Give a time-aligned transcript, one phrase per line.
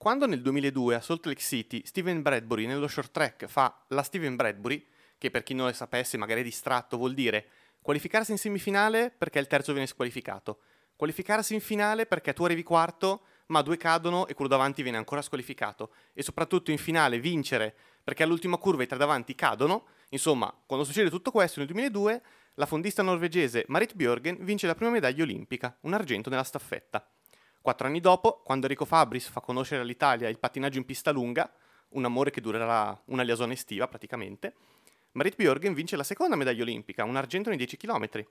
[0.00, 4.34] Quando nel 2002 a Salt Lake City Steven Bradbury nello short track fa la Steven
[4.34, 4.82] Bradbury,
[5.18, 7.48] che per chi non lo sapesse magari distratto vuol dire
[7.82, 10.60] qualificarsi in semifinale perché il terzo viene squalificato,
[10.96, 15.20] qualificarsi in finale perché tu arrivi quarto ma due cadono e quello davanti viene ancora
[15.20, 19.84] squalificato e soprattutto in finale vincere perché all'ultima curva i tre davanti cadono.
[20.08, 22.22] Insomma, quando succede tutto questo nel 2002,
[22.54, 27.06] la fondista norvegese Marit Bjørgen vince la prima medaglia olimpica, un argento nella staffetta.
[27.62, 31.52] Quattro anni dopo, quando Enrico Fabris fa conoscere all'Italia il pattinaggio in pista lunga,
[31.90, 34.54] un amore che durerà una liaison estiva praticamente,
[35.12, 38.24] Marit Bjørgen vince la seconda medaglia olimpica, un argento nei 10 km.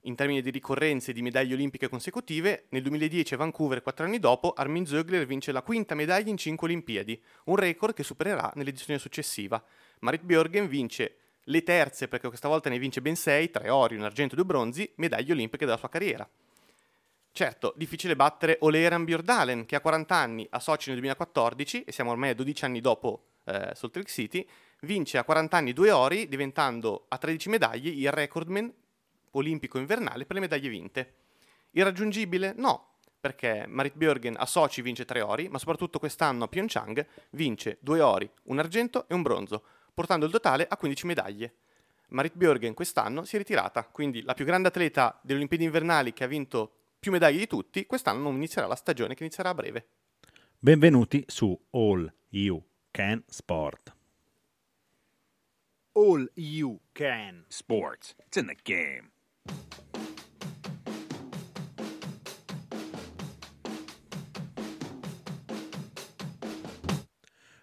[0.00, 4.18] In termini di ricorrenze e di medaglie olimpiche consecutive, nel 2010 a Vancouver, quattro anni
[4.18, 8.98] dopo, Armin Zögler vince la quinta medaglia in cinque Olimpiadi, un record che supererà nell'edizione
[8.98, 9.62] successiva.
[10.00, 14.02] Marit Bjørgen vince le terze, perché questa volta ne vince ben sei, tre ori, un
[14.02, 16.28] argento e due bronzi, medaglie olimpiche della sua carriera.
[17.36, 22.10] Certo, difficile battere Oleran Bjordalen, che ha 40 anni, a Sochi nel 2014, e siamo
[22.10, 24.48] ormai a 12 anni dopo eh, Salt Lake City,
[24.80, 28.72] vince a 40 anni due ori, diventando a 13 medaglie il recordman
[29.32, 31.14] olimpico invernale per le medaglie vinte.
[31.72, 32.54] Irraggiungibile?
[32.56, 37.76] No, perché Marit Björgen a Sochi vince tre ori, ma soprattutto quest'anno a Pyeongchang vince
[37.82, 39.62] due ori, un argento e un bronzo,
[39.92, 41.54] portando il totale a 15 medaglie.
[42.08, 46.24] Marit Björgen quest'anno si è ritirata, quindi la più grande atleta delle Olimpiadi invernali che
[46.24, 46.70] ha vinto
[47.06, 49.90] più medaglie di tutti, quest'anno non inizierà la stagione che inizierà a breve.
[50.58, 53.94] Benvenuti su All You Can Sport.
[55.92, 58.16] All You Can Sports.
[58.26, 59.12] It's in the game.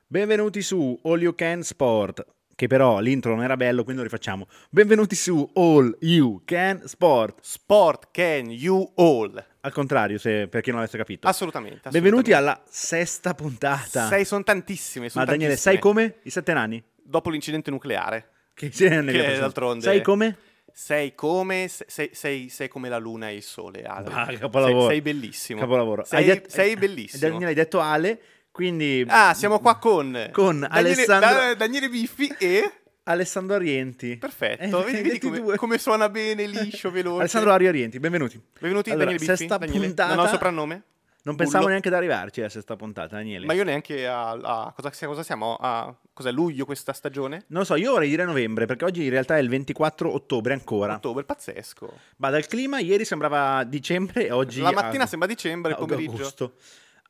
[0.07, 2.25] Benvenuti su All You Can Sport.
[2.63, 4.47] Che però l'intro non era bello, quindi lo rifacciamo.
[4.69, 7.39] Benvenuti su All You Can Sport.
[7.41, 9.45] Sport can you all.
[9.59, 11.27] Al contrario, se, per chi non avesse capito.
[11.27, 11.89] Assolutamente.
[11.89, 12.61] Benvenuti assolutamente.
[12.61, 14.07] alla sesta puntata.
[14.07, 15.09] Sei, sono tantissime.
[15.09, 15.73] Sono Ma Daniele, tantissime.
[15.73, 16.15] sai come?
[16.23, 16.81] I sette nani?
[17.03, 18.29] Dopo l'incidente nucleare.
[18.53, 19.03] Che, Che
[19.39, 20.37] d'altronde- Sai come?
[20.71, 24.07] Sei come, sei, sei- sei come la luna e il sole, Ale.
[24.09, 24.79] Ah, capolavoro.
[24.87, 25.59] Sei, sei bellissimo.
[25.59, 26.05] Capolavoro.
[26.05, 27.21] Sei, Hai detto- sei eh, bellissimo.
[27.29, 28.19] Daniele, hai detto Ale,
[28.53, 29.03] quindi...
[29.07, 30.29] Ah, siamo qua con...
[30.31, 32.71] Con Daniele, Alessandro- Da- Daniele Biffi e...
[33.05, 34.15] Alessandro Arienti.
[34.17, 35.57] Perfetto, Eh, vedi, vedi come, 22.
[35.57, 37.19] come suona bene, liscio, veloce.
[37.21, 38.39] Alessandro Ario Arienti, benvenuti.
[38.59, 39.37] Benvenuti, Allora, Daniele Biffi.
[39.37, 39.85] sesta Daniele.
[39.87, 40.83] puntata- Non ho soprannome?
[41.25, 41.69] Non pensavo Bullo.
[41.69, 43.45] neanche ad arrivarci a sesta puntata, Daniele.
[43.45, 44.31] Ma io neanche a...
[44.31, 45.55] a- cosa, cosa siamo?
[45.59, 45.93] A...
[46.13, 47.45] Cos'è, luglio questa stagione?
[47.47, 50.53] Non lo so, io vorrei dire novembre, perché oggi in realtà è il 24 ottobre
[50.53, 50.93] ancora.
[50.93, 51.91] Ottobre, pazzesco.
[52.17, 54.61] Ma dal clima ieri sembrava dicembre e oggi...
[54.61, 56.13] La mattina ag- sembra dicembre, il pomeriggio.
[56.13, 56.53] agosto.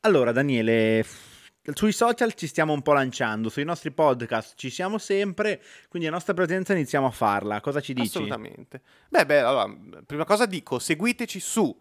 [0.00, 1.04] Allora, Daniele,
[1.72, 6.14] sui social ci stiamo un po' lanciando, sui nostri podcast ci siamo sempre, quindi la
[6.14, 7.60] nostra presenza iniziamo a farla.
[7.60, 8.08] Cosa ci dici?
[8.08, 8.82] Assolutamente.
[9.08, 11.74] Beh, beh, allora, prima cosa dico, seguiteci su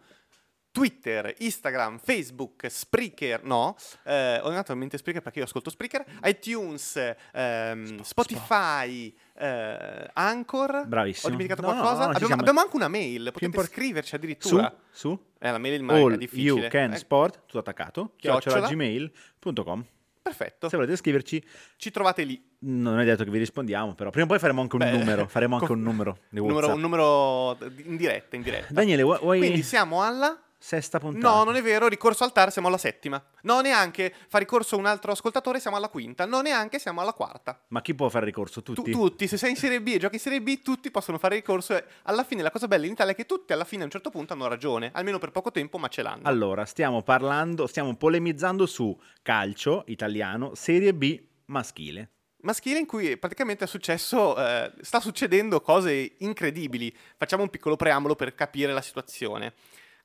[0.73, 3.75] Twitter, Instagram, Facebook, Spreaker, no,
[4.06, 10.88] eh, ho dato a mente Spreaker perché io ascolto Spreaker, iTunes, ehm, Spotify, eh, Anchor.
[10.88, 11.28] Bravissimo.
[11.28, 12.06] Ho dimenticato No, qualcosa?
[12.07, 14.75] no, abbiamo, abbiamo anche una mail, potete import- scriverci Su, addirittura.
[14.89, 16.62] su, Eh, la mail è all difficile.
[16.62, 18.67] you can Eh, sport, tutto attaccato, Chiocciola.
[18.67, 19.85] gmail.com.
[20.23, 21.45] perfetto, Se volete scriverci,
[21.78, 22.41] ci trovate lì.
[22.62, 25.28] non è detto che vi rispondiamo, però prima o poi faremo anche un Beh, numero,
[25.28, 28.73] faremo anche un numero numero, un numero in diretta, in diretta.
[28.73, 30.38] Daniele, vuoi- Quindi siamo alla...
[30.63, 31.35] sesta puntata?
[31.35, 33.22] No, non è vero, ricorso al TAR siamo alla settima.
[33.41, 34.13] No, neanche.
[34.29, 36.25] Fa ricorso un altro ascoltatore siamo alla quinta.
[36.25, 37.62] No, neanche siamo alla quarta.
[37.68, 38.63] Ma chi può fare ricorso?
[38.63, 38.91] Tu- Tutti?
[38.91, 41.75] tutti, se sei in Serie B e giochi in Serie B, tutti possono fare ricorso.
[41.75, 43.91] E alla fine la cosa bella in Italia è che tutti alla fine a un
[43.91, 46.22] certo punto hanno ragione, almeno per poco tempo, ma ce l'hanno.
[46.24, 52.09] Allora, stiamo parlando, stiamo polemizzando su calcio italiano, Serie B maschile.
[52.44, 56.95] Maschile in cui praticamente è successo, eh, sta succedendo cose incredibili.
[57.18, 59.53] Facciamo un piccolo preambolo per capire la situazione.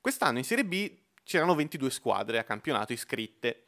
[0.01, 0.91] Quest'anno in Serie B
[1.23, 3.65] c'erano 22 squadre a campionato iscritte.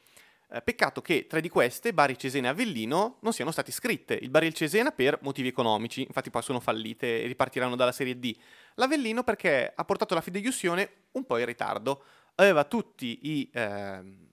[0.53, 4.13] Eh, peccato che tre di queste, Bari, Cesena e Avellino, non siano state iscritte.
[4.13, 7.91] Il Bari e il Cesena per motivi economici, infatti poi sono fallite e ripartiranno dalla
[7.91, 8.35] Serie D.
[8.75, 12.03] L'Avellino perché ha portato la fideiussione un po' in ritardo.
[12.35, 14.27] Aveva tutti i ehm,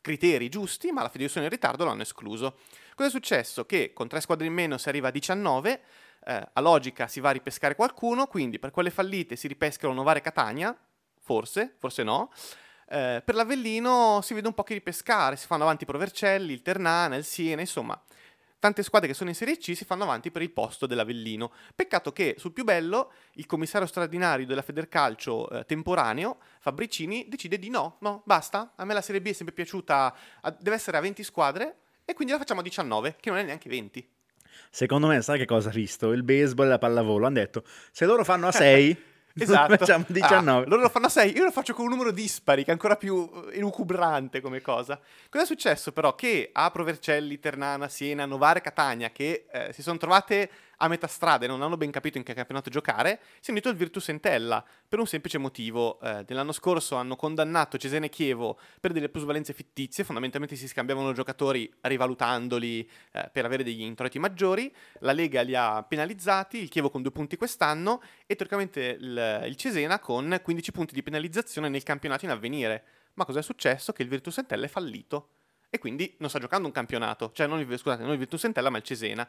[0.00, 2.58] criteri giusti, ma la fideiussione in ritardo l'hanno escluso.
[2.94, 3.66] Cosa è successo?
[3.66, 5.80] Che con tre squadre in meno si arriva a 19,
[6.24, 10.18] eh, a logica si va a ripescare qualcuno, quindi per quelle fallite si ripescano Novare
[10.18, 10.76] e Catania,
[11.20, 12.32] forse, forse no.
[12.88, 16.62] Eh, per l'Avellino si vede un po' che ripescare, si fanno avanti i Provercelli, il
[16.62, 18.00] Ternana, il Siena, insomma,
[18.58, 21.52] tante squadre che sono in Serie C si fanno avanti per il posto dell'Avellino.
[21.74, 27.70] Peccato che sul più bello il commissario straordinario della Federcalcio eh, temporaneo, Fabricini, decide di
[27.70, 31.00] no, no, basta, a me la Serie B è sempre piaciuta, a- deve essere a
[31.00, 34.08] 20 squadre e quindi la facciamo a 19, che non è neanche 20.
[34.68, 36.12] Secondo me, sai che cosa ha visto?
[36.12, 37.26] Il baseball e la pallavolo.
[37.26, 39.04] Hanno detto, se loro fanno a 6,
[39.38, 39.76] Esatto.
[39.76, 40.64] Facciamo 19.
[40.64, 42.72] Ah, loro lo fanno a 6, io lo faccio con un numero dispari, che è
[42.72, 44.98] ancora più eh, elucubrante come cosa.
[45.28, 46.14] Cosa è successo però?
[46.14, 50.50] Che Apro, Vercelli, Ternana, Siena, Novare Catania, che eh, si sono trovate
[50.82, 53.68] a metà strada e non hanno ben capito in che campionato giocare, si è unito
[53.68, 56.00] il Virtus Entella per un semplice motivo.
[56.00, 61.12] Eh, dell'anno scorso hanno condannato Cesena e Chievo per delle plusvalenze fittizie, fondamentalmente si scambiavano
[61.12, 66.90] giocatori rivalutandoli eh, per avere degli introiti maggiori, la Lega li ha penalizzati, il Chievo
[66.90, 71.82] con due punti quest'anno e teoricamente il, il Cesena con 15 punti di penalizzazione nel
[71.82, 72.84] campionato in avvenire.
[73.14, 73.92] Ma cosa è successo?
[73.92, 75.28] Che il Virtus Entella è fallito
[75.70, 78.70] e quindi non sta giocando un campionato, cioè non il, scusate, non il Virtus Entella
[78.70, 79.28] ma il Cesena.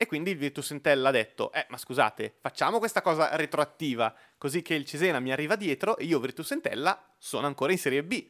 [0.00, 4.62] E quindi il Virtus Entella ha detto, eh ma scusate, facciamo questa cosa retroattiva, così
[4.62, 8.24] che il Cesena mi arriva dietro e io Virtus Entella sono ancora in Serie B.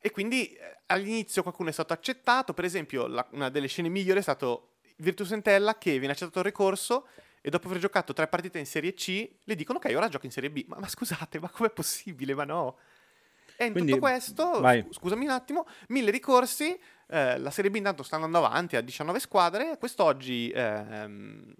[0.00, 4.18] E quindi eh, all'inizio qualcuno è stato accettato, per esempio la- una delle scene migliori
[4.18, 7.06] è stato Virtus Entella che viene accettato il ricorso
[7.40, 10.32] e dopo aver giocato tre partite in Serie C le dicono ok ora giochi in
[10.32, 10.64] Serie B.
[10.66, 12.34] Ma, ma scusate, ma com'è possibile?
[12.34, 12.76] Ma no.
[13.56, 14.80] E in Quindi- tutto questo, vai.
[14.80, 16.76] scu- scusami un attimo, mille ricorsi,
[17.08, 21.54] eh, la Serie B intanto sta andando avanti a 19 squadre, quest'oggi ehm,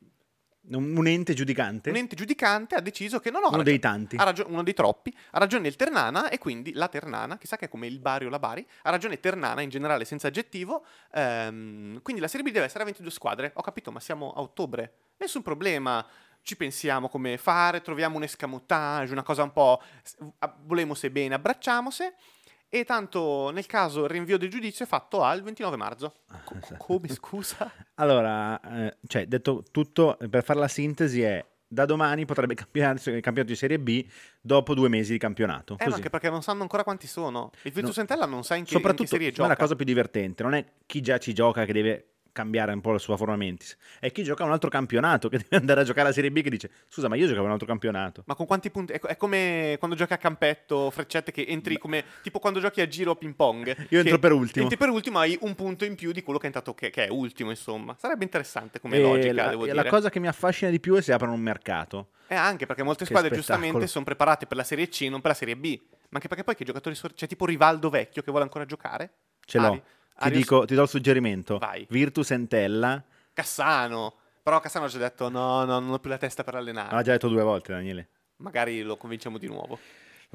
[0.68, 1.90] Un, ente giudicante?
[1.90, 4.16] un ente giudicante ha deciso che no, no, Uno ragione- dei tanti.
[4.16, 7.66] ha ragione- uno dei troppi, ha ragione il Ternana e quindi la Ternana, chissà che
[7.66, 12.02] è come il Bari o la Bari, ha ragione Ternana in generale senza aggettivo, ehm,
[12.02, 14.92] quindi la Serie B deve essere a 22 squadre, ho capito, ma siamo a ottobre,
[15.18, 16.04] nessun problema,
[16.42, 19.80] ci pensiamo come fare, troviamo un escamotage, una cosa un po'
[20.64, 22.14] volemose bene, abbracciamose,
[22.80, 26.14] e tanto nel caso il rinvio del giudizio è fatto al 29 marzo.
[26.44, 27.70] Co- come, scusa?
[27.96, 33.20] Allora, eh, cioè, detto tutto, per fare la sintesi è da domani potrebbe cambiarsi il
[33.20, 34.06] campionato di Serie B
[34.40, 35.74] dopo due mesi di campionato.
[35.74, 35.96] Eh, Così.
[35.96, 37.50] anche perché non sanno ancora quanti sono.
[37.62, 38.02] Il Virtus No.
[38.02, 39.48] Entella non sa in che, in che Soprattutto, serie ma gioca.
[39.48, 42.92] la cosa più divertente non è chi già ci gioca che deve cambiare un po'
[42.92, 46.08] la sua forma mentis, è chi gioca un altro campionato che deve andare a giocare
[46.08, 48.22] la Serie B che dice scusa ma io giocavo un altro campionato.
[48.26, 48.92] Ma con quanti punti?
[48.92, 52.04] È, come quando giochi a campetto, freccette, che entri come.
[52.22, 53.86] tipo quando giochi a giro ping pong.
[53.88, 54.64] Io entro per ultimo.
[54.64, 57.06] Entri per ultimo, hai un punto in più di quello che è entrato, che, che
[57.06, 57.96] è ultimo, insomma.
[57.98, 59.74] Sarebbe interessante come E logica, la, devo dire.
[59.74, 62.08] la cosa che mi affascina di più è se aprono un mercato.
[62.28, 63.56] E anche perché molte Che squadre spettacolo.
[63.58, 65.80] giustamente sono preparate per la Serie C, non per la Serie B.
[66.08, 66.96] Ma anche perché poi che giocatori.
[67.14, 69.10] C'è tipo Rivaldo vecchio che vuole ancora giocare?
[69.44, 69.66] Ce l'ho.
[69.66, 69.82] Ari-
[70.18, 71.58] Ti, Arius dico, ti do il suggerimento.
[71.58, 71.86] Vai.
[71.90, 73.02] Virtus Entella.
[73.34, 74.14] Cassano.
[74.42, 76.94] Però Cassano ha già detto: no, no, non ho più la testa per allenare.
[76.94, 78.08] L'ha già detto due volte Daniele.
[78.36, 79.78] Magari lo convinciamo di nuovo.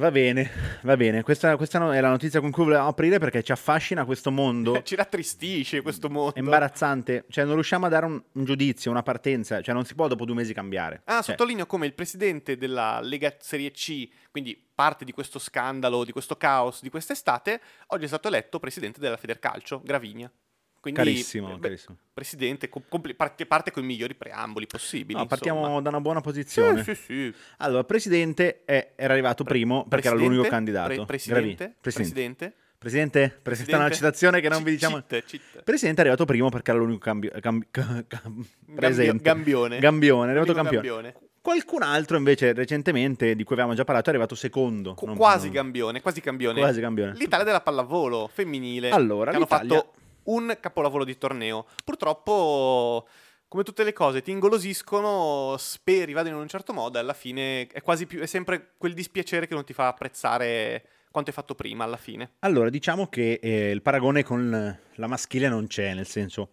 [0.01, 0.49] Va bene,
[0.81, 1.21] va bene.
[1.21, 4.95] Questa, questa è la notizia con cui volevamo aprire perché ci affascina questo mondo Ci
[4.95, 6.39] rattristisce questo mondo.
[6.39, 7.25] imbarazzante.
[7.29, 9.61] Cioè, non riusciamo a dare un, un giudizio, una partenza.
[9.61, 11.03] Cioè, non si può dopo due mesi cambiare.
[11.05, 16.03] Ah, Cioè, sottolineo come il presidente della Lega Serie C, quindi parte di questo scandalo,
[16.03, 20.31] di questo caos di quest'estate, oggi è stato eletto presidente della Federcalcio, Gravinia.
[20.81, 21.97] Quindi, Carissimo, eh, beh, carissimo.
[22.11, 25.17] presidente, com- compli- parte, parte con i migliori preamboli possibili.
[25.17, 26.83] No, partiamo da una buona posizione.
[26.83, 27.33] Sì, sì, sì.
[27.57, 30.87] Allora, presidente è- era arrivato primo perché era l'unico candidato.
[30.93, 33.39] pre- presidente, presidente, Presidente.
[33.43, 35.03] presidente, è una citazione che non Ci- vi diciamo.
[35.07, 35.61] cheat, cheat.
[35.63, 38.43] Presidente è arrivato primo perché era l'unico cambio, cam- ca- cam-
[38.73, 39.21] presente.
[39.21, 39.77] Gambione.
[39.77, 41.13] Gambione, è arrivato campione.
[41.41, 44.95] Qualcun altro invece recentemente, di cui avevamo già parlato, è arrivato secondo.
[44.95, 46.59] Qu- Non- quasi non- gambione, quasi campione.
[46.59, 47.13] Quasi campione.
[47.15, 48.89] L'Italia della pallavolo femminile.
[48.89, 49.93] Allora, che hanno l'Italia- fatto
[50.23, 51.65] un capolavoro di torneo.
[51.83, 53.07] Purtroppo,
[53.47, 57.67] come tutte le cose, ti ingolosiscono, speri vadano in un certo modo, e alla fine
[57.67, 61.55] è quasi più, è sempre quel dispiacere che non ti fa apprezzare quanto hai fatto
[61.55, 62.33] prima alla fine.
[62.39, 66.51] Allora, diciamo che eh, il paragone con la maschile non c'è, nel senso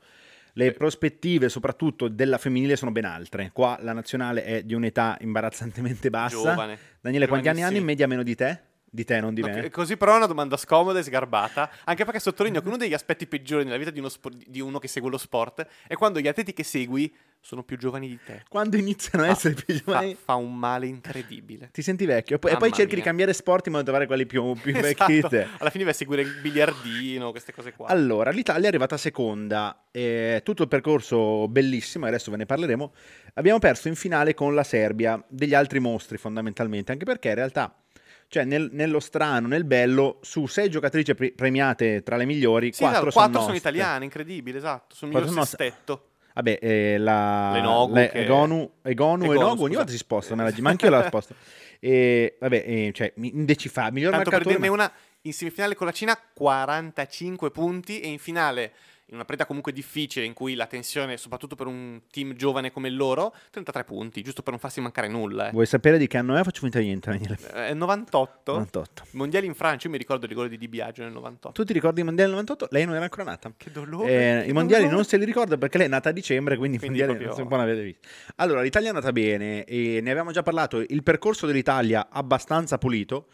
[0.54, 3.50] le prospettive soprattutto della femminile sono ben altre.
[3.52, 6.37] Qua la nazionale è di un'età imbarazzantemente bassa.
[6.37, 6.78] Giovane.
[7.00, 8.62] Daniele, quanti anni hanno in media meno di te?
[8.90, 9.61] Di te, non di No, me.
[9.62, 12.95] che- così però è una domanda scomoda e sgarbata, anche perché sottolineo che uno degli
[12.95, 16.21] aspetti peggiori nella vita di uno, spo- di uno che segue lo sport è quando
[16.21, 18.42] gli atleti che segui sono più giovani di te.
[18.49, 21.68] Quando iniziano a Fa- essere più Fa, giovani, fa un male incredibile.
[21.73, 22.37] ti senti vecchio.
[22.37, 24.54] E poi, e poi Mamma cerchi di cambiare sport in modo da trovare quelli più,
[24.54, 25.37] più vecchi di Esatto.
[25.37, 25.47] te.
[25.59, 27.88] Alla fine vai a seguire il biliardino, queste cose qua.
[27.88, 32.92] Allora, l'Italia è arrivata seconda, eh, tutto il percorso bellissimo, e adesso ve ne parleremo.
[33.35, 37.73] Abbiamo perso in finale con la Serbia, degli altri mostri fondamentalmente, anche perché in realtà,
[38.28, 42.80] cioè nel- nello strano, nel bello, su sei giocatrici pre- premiate tra le migliori, sì,
[42.82, 43.70] quattro, esatto, sono, quattro sono nostre.
[43.70, 44.94] italiane, incredibile, esatto.
[45.02, 45.64] Miglior sono nostre.
[45.64, 46.02] sestetto.
[46.35, 50.49] Vabbè, eh, la, L'Enogu le- che- Egonu, Egonu, Egonu, Enogu, ogni volta si sposta, ma
[50.58, 51.35] ma anche io la sposto.
[51.80, 54.92] E, vabbè, eh, cioè, indecifabile, miglior Tanto per dirne ma- una,
[55.23, 58.73] in semifinale con la Cina 45 punti e in finale
[59.11, 62.88] in una partita comunque difficile in cui la tensione, soprattutto per un team giovane come
[62.88, 65.49] il loro, 33 punti, giusto per non farsi mancare nulla.
[65.49, 65.53] Eh.
[65.53, 66.43] Vuoi sapere di che anno è?
[66.43, 67.38] Faccio finta di niente, Daniele.
[67.71, 68.53] Eh, 98?
[68.53, 69.03] 98.
[69.12, 71.53] Mondiali in Francia, io mi ricordo il rigore di Di Biagio nel 98.
[71.62, 72.75] Tu ti ricordi i mondiali del 98?
[72.75, 73.50] Lei non era ancora nata.
[73.57, 74.09] Che dolore.
[74.41, 74.97] Eh, che I mondiali dolore.
[75.00, 77.37] non se li ricorda perché lei è nata a dicembre, quindi, i Quindi mondiali proprio-
[77.45, 78.07] non si può avere visti.
[78.37, 80.85] Allora, l'Italia è andata bene e ne abbiamo già parlato.
[80.87, 83.29] Il percorso dell'Italia abbastanza pulito.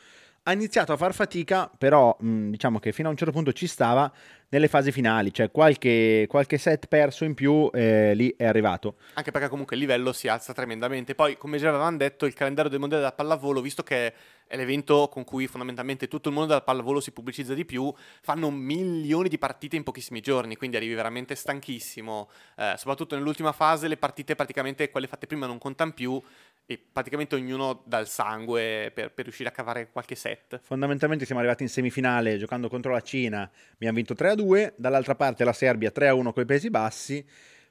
[0.46, 3.66] Ha iniziato a far fatica, però mh, diciamo che fino a un certo punto ci
[3.66, 4.12] stava
[4.54, 8.94] nelle fasi finali, cioè qualche, qualche set perso in più eh, lì è arrivato.
[9.14, 11.16] Anche perché comunque il livello si alza tremendamente.
[11.16, 14.14] Poi, come già avevamo detto, il calendario del mondiale della pallavolo, visto che
[14.46, 17.92] è l'evento con cui fondamentalmente tutto il mondo della pallavolo si pubblicizza di più,
[18.22, 22.28] fanno milioni di partite in pochissimi giorni, quindi arrivi veramente stanchissimo.
[22.56, 26.22] Eh, soprattutto nell'ultima fase le partite praticamente quelle fatte prima non contano più
[26.66, 30.60] e praticamente ognuno dà il sangue per, per riuscire a cavare qualche set.
[30.62, 35.52] Fondamentalmente siamo arrivati in semifinale giocando contro la Cina, abbiamo vinto 3-2, dall'altra parte la
[35.52, 37.26] Serbia 3-1 con i Paesi Bassi,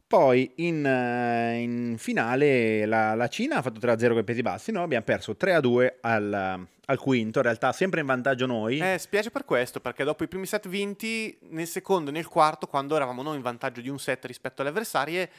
[0.05, 4.71] poi in, eh, in finale la, la Cina ha fatto 3-0 con i Paesi Bassi,
[4.71, 8.77] noi abbiamo perso 3-2 al, al quinto, in realtà sempre in vantaggio noi.
[8.77, 12.67] Eh, spiace per questo, perché dopo i primi set vinti, nel secondo e nel quarto,
[12.67, 15.29] quando eravamo noi in vantaggio di un set rispetto alle avversarie,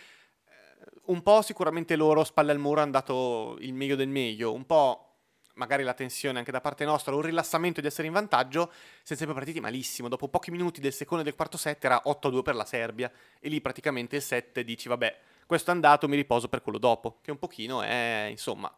[1.06, 5.04] un po' sicuramente loro, spalle al muro, hanno dato il meglio del meglio, un po'
[5.54, 9.34] magari la tensione anche da parte nostra, un rilassamento di essere in vantaggio, siamo sempre
[9.34, 10.08] partiti malissimo.
[10.08, 13.48] Dopo pochi minuti del secondo e del quarto set era 8-2 per la Serbia, e
[13.48, 17.30] lì praticamente il set dici, vabbè, questo è andato, mi riposo per quello dopo, che
[17.30, 18.68] un pochino è, insomma,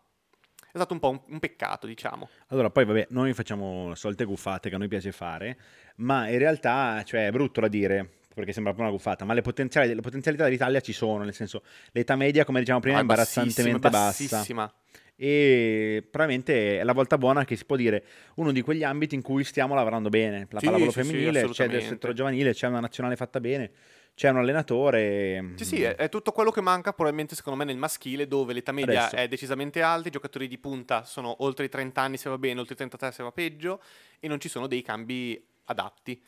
[0.60, 2.28] è stato un po' un, un peccato, diciamo.
[2.48, 5.58] Allora, poi vabbè, noi facciamo solite guffate che a noi piace fare,
[5.96, 9.40] ma in realtà, cioè, è brutto da dire, perché sembra proprio una guffata, ma le,
[9.40, 11.62] potenziali- le potenzialità dell'Italia ci sono, nel senso,
[11.92, 14.36] l'età media, come diciamo prima, No, è imbarazzantemente bassissima, bassa.
[14.36, 14.74] bassissima.
[15.18, 19.22] E probabilmente è la volta buona che si può dire uno di quegli ambiti in
[19.22, 20.46] cui stiamo lavorando bene.
[20.50, 23.70] La Sì, pallavolo sì, sì, femminile, c'è del settore giovanile, c'è una nazionale fatta bene,
[24.14, 25.52] c'è un allenatore.
[25.56, 28.72] Sì, sì, è, è tutto quello che manca probabilmente secondo me nel maschile dove l'età
[28.72, 29.16] media Adesso.
[29.16, 32.60] è decisamente alta, i giocatori di punta sono oltre i 30 anni se va bene,
[32.60, 33.80] oltre i 33 se va peggio
[34.20, 36.22] e non ci sono dei cambi adatti.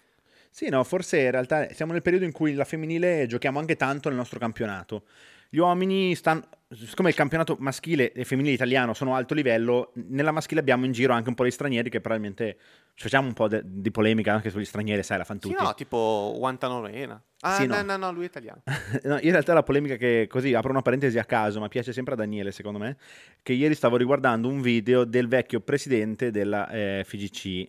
[0.50, 4.08] Sì, no, forse in realtà siamo nel periodo in cui la femminile giochiamo anche tanto
[4.08, 5.04] nel nostro campionato.
[5.50, 10.60] Gli uomini stanno, siccome il campionato maschile e femminile italiano sono alto livello, nella maschile
[10.60, 12.58] abbiamo in giro anche un po' di stranieri che probabilmente
[12.94, 15.72] ci facciamo un po' de- di polemica anche sugli stranieri, sai, la fanno Sì, no,
[15.74, 17.22] tipo Guantanamera.
[17.40, 17.82] Ah, Sì, no, no.
[17.82, 18.62] no, no, lui è italiano.
[19.04, 22.12] No, in realtà la polemica che così apro una parentesi a caso, ma piace sempre
[22.12, 22.98] a Daniele, secondo me,
[23.42, 27.68] che ieri stavo riguardando un video del vecchio presidente della eh, FGC,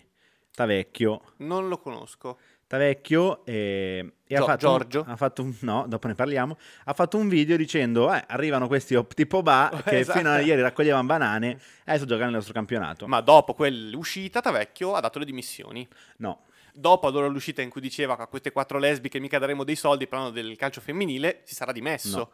[0.53, 1.21] Tavecchio.
[1.37, 2.37] Non lo conosco.
[2.69, 5.05] Tavecchio eh, e ha Gio- fatto un- Giorgio?
[5.07, 6.55] ha fatto un, no, dopo ne parliamo.
[6.85, 10.19] Ha fatto un video dicendo: eh, arrivano questi op- tipo ba che Esatto.
[10.19, 13.07] fino a ieri raccoglievano banane e adesso giocano nel nostro campionato.
[13.07, 15.87] Ma dopo quell'uscita Tavecchio ha dato le dimissioni.
[16.17, 19.75] No, Dopo allora l'uscita in cui diceva che a queste quattro lesbiche mica daremo dei
[19.75, 22.17] soldi parlando del calcio femminile, si sarà dimesso.
[22.17, 22.29] No.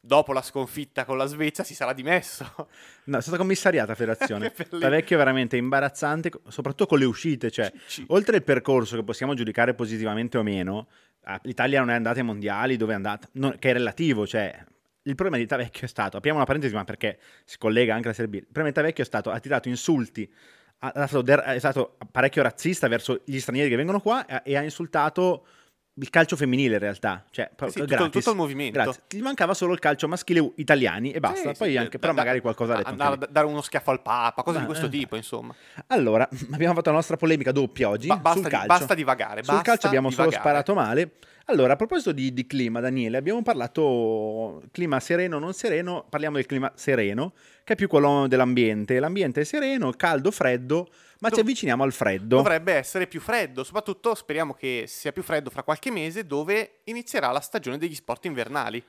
[0.00, 2.68] Dopo la sconfitta con la Svezia si sarà dimesso.
[3.04, 4.52] no, è stata commissariata la federazione.
[4.54, 7.50] È veramente imbarazzante, soprattutto con le uscite.
[7.50, 10.86] Cioè, Ci- oltre il percorso che possiamo giudicare positivamente o meno,
[11.42, 14.64] l'Italia non è andata ai mondiali dove è andata, no, che è relativo, cioè
[15.02, 18.14] il problema di Tavecchio è stato, apriamo una parentesi ma perché si collega anche alla
[18.14, 20.30] Serie B, il problema di Tavecchio è stato, ha tirato insulti,
[20.80, 25.46] ha stato è stato parecchio razzista verso gli stranieri che vengono qua e ha insultato
[26.00, 28.80] il calcio femminile in realtà, cioè Sì, sì, tutto, tutto il movimento.
[28.80, 29.02] grazie.
[29.08, 32.12] Gli mancava solo il calcio maschile italiani e basta, Sì, poi sì, anche, da- però
[32.12, 33.26] da- magari qualcosa ha detto anche Andare lì.
[33.26, 34.90] a dare uno schiaffo al Papa, cose Ma- di questo eh.
[34.90, 35.54] tipo, insomma.
[35.88, 38.66] Allora, abbiamo fatto la nostra polemica doppia oggi Ba- basta, sul calcio.
[38.66, 39.42] basta divagare.
[39.42, 40.48] Sul basta calcio abbiamo solo divagare.
[40.48, 41.10] sparato male.
[41.50, 46.36] Allora, a proposito di, di clima, Daniele, abbiamo parlato clima sereno o non sereno, parliamo
[46.36, 47.32] del clima sereno,
[47.68, 48.98] che è più quello dell'ambiente.
[48.98, 52.36] L'ambiente è sereno, caldo, freddo, ma ci Dov- avviciniamo al freddo.
[52.36, 57.30] Dovrebbe essere più freddo, soprattutto speriamo che sia più freddo fra qualche mese dove inizierà
[57.30, 58.82] la stagione degli sport invernali.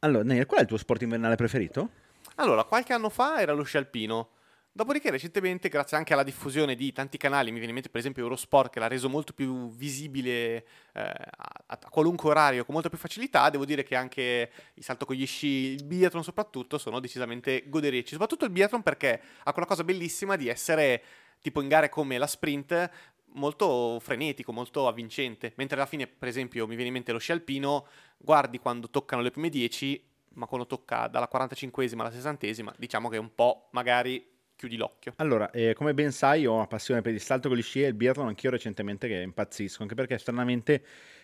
[0.00, 1.90] Allora, Daniele, qual è il tuo sport invernale preferito?
[2.36, 4.30] Allora, qualche anno fa era lo sci alpino.
[4.76, 8.24] Dopodiché, recentemente, grazie anche alla diffusione di tanti canali, mi viene in mente per esempio
[8.24, 12.98] Eurosport, che l'ha reso molto più visibile eh, a, a qualunque orario, con molta più
[12.98, 17.64] facilità, devo dire che anche il salto con gli sci, il biathlon soprattutto, sono decisamente
[17.68, 18.10] goderecci.
[18.10, 21.02] Soprattutto il biathlon perché ha quella cosa bellissima di essere,
[21.40, 22.90] tipo in gare come la sprint,
[23.28, 25.54] molto frenetico, molto avvincente.
[25.56, 27.86] Mentre alla fine, per esempio, mi viene in mente lo sci alpino,
[28.18, 30.04] guardi quando toccano le prime 10,
[30.34, 35.12] ma quando tocca dalla 45esima alla 60esima, diciamo che un po' magari chiudi l'occhio.
[35.16, 37.88] Allora, eh, come ben sai, ho una passione per il salto con gli sci e
[37.88, 40.82] il biathlon anch'io recentemente che impazzisco, anche perché stranamente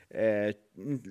[0.08, 0.58] eh,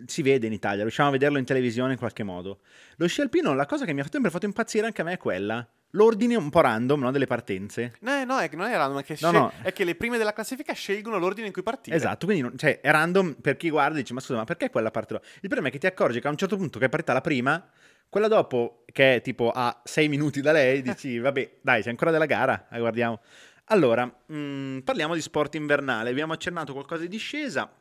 [0.05, 2.59] si vede in Italia, riusciamo a vederlo in televisione in qualche modo.
[2.97, 5.17] Lo sci alpino, la cosa che mi ha sempre fatto impazzire anche a me è
[5.17, 7.95] quella, l'ordine un po' random no, delle partenze.
[8.01, 9.51] No, no, è che non è random, è che, No, scel- no.
[9.63, 11.95] è che le prime della classifica scelgono l'ordine in cui partire.
[11.95, 14.69] Esatto, quindi non- cioè, è random per chi guarda e dice ma scusa ma perché
[14.69, 15.21] quella parte là?
[15.23, 17.21] Il problema è che ti accorgi che a un certo punto che è partita la
[17.21, 17.67] prima,
[18.11, 22.11] quella dopo che è tipo a 6 minuti da lei, dici vabbè dai c'è ancora
[22.11, 23.19] della gara, la guardiamo.
[23.65, 27.71] Allora, mh, parliamo di sport invernale, abbiamo accennato qualcosa di discesa,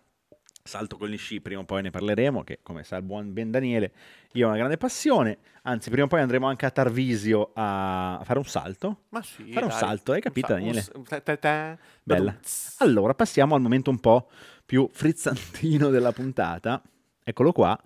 [0.63, 3.51] salto con gli sci, prima o poi ne parleremo, che come sa il buon Ben
[3.51, 3.91] Daniele,
[4.35, 8.39] io ho una grande passione, anzi prima o poi andremo anche a Tarvisio a fare
[8.39, 9.01] un salto.
[9.09, 9.81] Ma sì, Fare un dai.
[9.81, 10.85] salto, hai capito, Daniele?
[10.95, 12.39] un s- ta- ta- ta- Bella.
[12.79, 14.29] Allora, passiamo al momento un po'
[14.65, 16.81] più frizzantino della puntata.
[17.25, 17.77] Eccolo qua.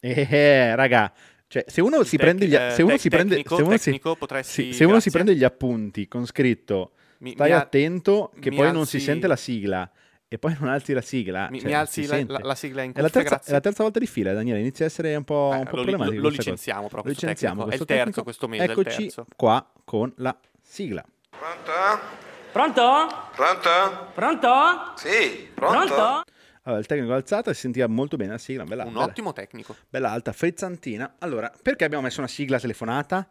[0.00, 1.12] Eh, raga,
[1.46, 3.76] cioè, se uno si Tec- prende gli, se uno tec- si prende, tecnico, se uno
[3.76, 5.10] si, tecnico, potresti- sì, se uno si grazie.
[5.10, 9.26] prende gli appunti con scritto Mi- stai mi attento che poi non si alzi- sente
[9.26, 9.90] la sigla
[10.32, 11.48] e poi non alzi la sigla.
[11.50, 13.60] Mi, cioè, mi alzi la, la- la sigla in È la, cuffia, terza, è la
[13.60, 14.60] terza volta di fila, Daniele.
[14.60, 16.16] Inizia a essere un po', Eh, un po' lo, problematico.
[16.22, 16.36] lo cosa.
[16.36, 17.64] licenziamo però Lo questo licenziamo.
[17.64, 17.70] tecnico.
[17.70, 18.22] È il questo terzo tecnico.
[18.22, 18.64] questo mese,
[19.04, 21.04] Eccoci qua con la sigla.
[21.30, 22.18] Pronto?
[22.52, 23.06] Pronto?
[23.34, 23.68] Pronto?
[24.14, 24.48] Pronto?
[24.96, 25.94] Sì, pronto?
[25.94, 26.22] Pronto?
[26.70, 29.74] Allora, il tecnico alzata si sentiva molto bene la sigla, bella, Un bella- ottimo tecnico.
[29.88, 31.16] bella alta, frizzantina.
[31.18, 33.28] Allora, perché abbiamo messo una sigla telefonata?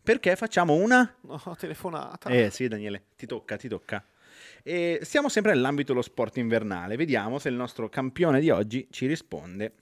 [0.00, 1.12] Perché facciamo una...
[1.22, 2.30] No, telefonata.
[2.30, 4.02] Eh sì, Daniele, ti tocca, ti tocca.
[4.62, 6.94] E siamo sempre nell'ambito dello sport invernale.
[6.96, 9.72] Vediamo se il nostro campione di oggi ci risponde.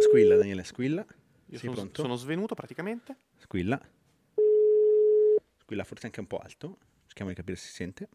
[0.00, 1.06] Squilla, Daniele, squilla.
[1.46, 3.16] Io sono, sono svenuto praticamente.
[3.38, 3.80] Squilla.
[5.70, 6.78] Squilla forse anche un po' alto.
[7.06, 8.08] Cerchiamo di capire se si sente.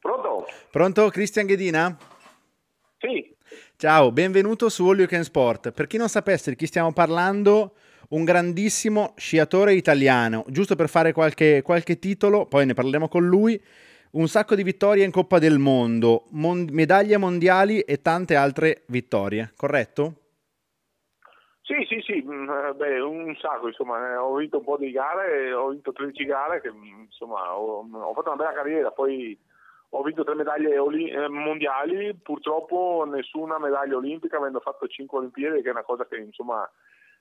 [0.00, 0.46] Pronto?
[0.70, 1.98] Pronto, Cristian Ghedina?
[2.96, 3.36] Sì,
[3.76, 5.70] Ciao, benvenuto su All You Can Sport.
[5.72, 7.74] Per chi non sapesse di chi stiamo parlando,
[8.10, 13.62] un grandissimo sciatore italiano, giusto per fare qualche, qualche titolo, poi ne parleremo con lui,
[14.12, 19.52] un sacco di vittorie in Coppa del Mondo, mon- medaglie mondiali e tante altre vittorie,
[19.54, 20.27] corretto?
[21.68, 24.90] Sì, sì, sì, mm, eh, beh, un sacco, insomma, eh, ho vinto un po' di
[24.90, 29.38] gare, ho vinto 13 gare, che mm, insomma, ho, ho fatto una bella carriera, poi
[29.90, 35.60] ho vinto tre medaglie oli- eh, mondiali, purtroppo nessuna medaglia olimpica, avendo fatto 5 Olimpiadi,
[35.60, 36.66] che è una cosa che insomma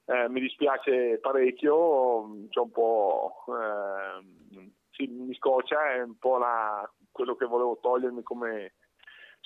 [0.06, 6.38] eh, mi dispiace parecchio, mm, c'è un po', eh, sì, mi scoccia, è un po'
[6.38, 8.74] la- quello che volevo togliermi come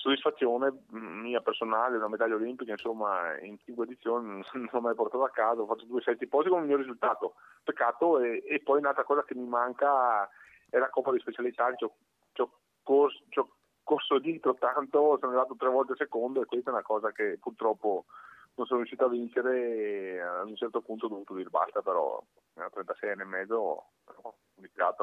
[0.02, 5.30] soddisfazione mia personale, una medaglia olimpica, insomma, in cinque edizioni non l'ho mai portato a
[5.30, 9.04] casa, ho fatto due setti posti con un mio risultato, peccato, e, e poi un'altra
[9.04, 10.28] cosa che mi manca
[10.68, 11.94] è la Coppa di specialità, ci ho,
[12.32, 12.50] ci ho
[12.82, 13.48] corso, ci ho
[13.84, 18.06] corso dietro tanto, sono arrivato tre volte secondo e questa è una cosa che purtroppo
[18.54, 22.20] non sono riuscito a vincere e ad un certo punto ho dovuto dire basta, però
[22.56, 24.34] a 36 anni e mezzo ho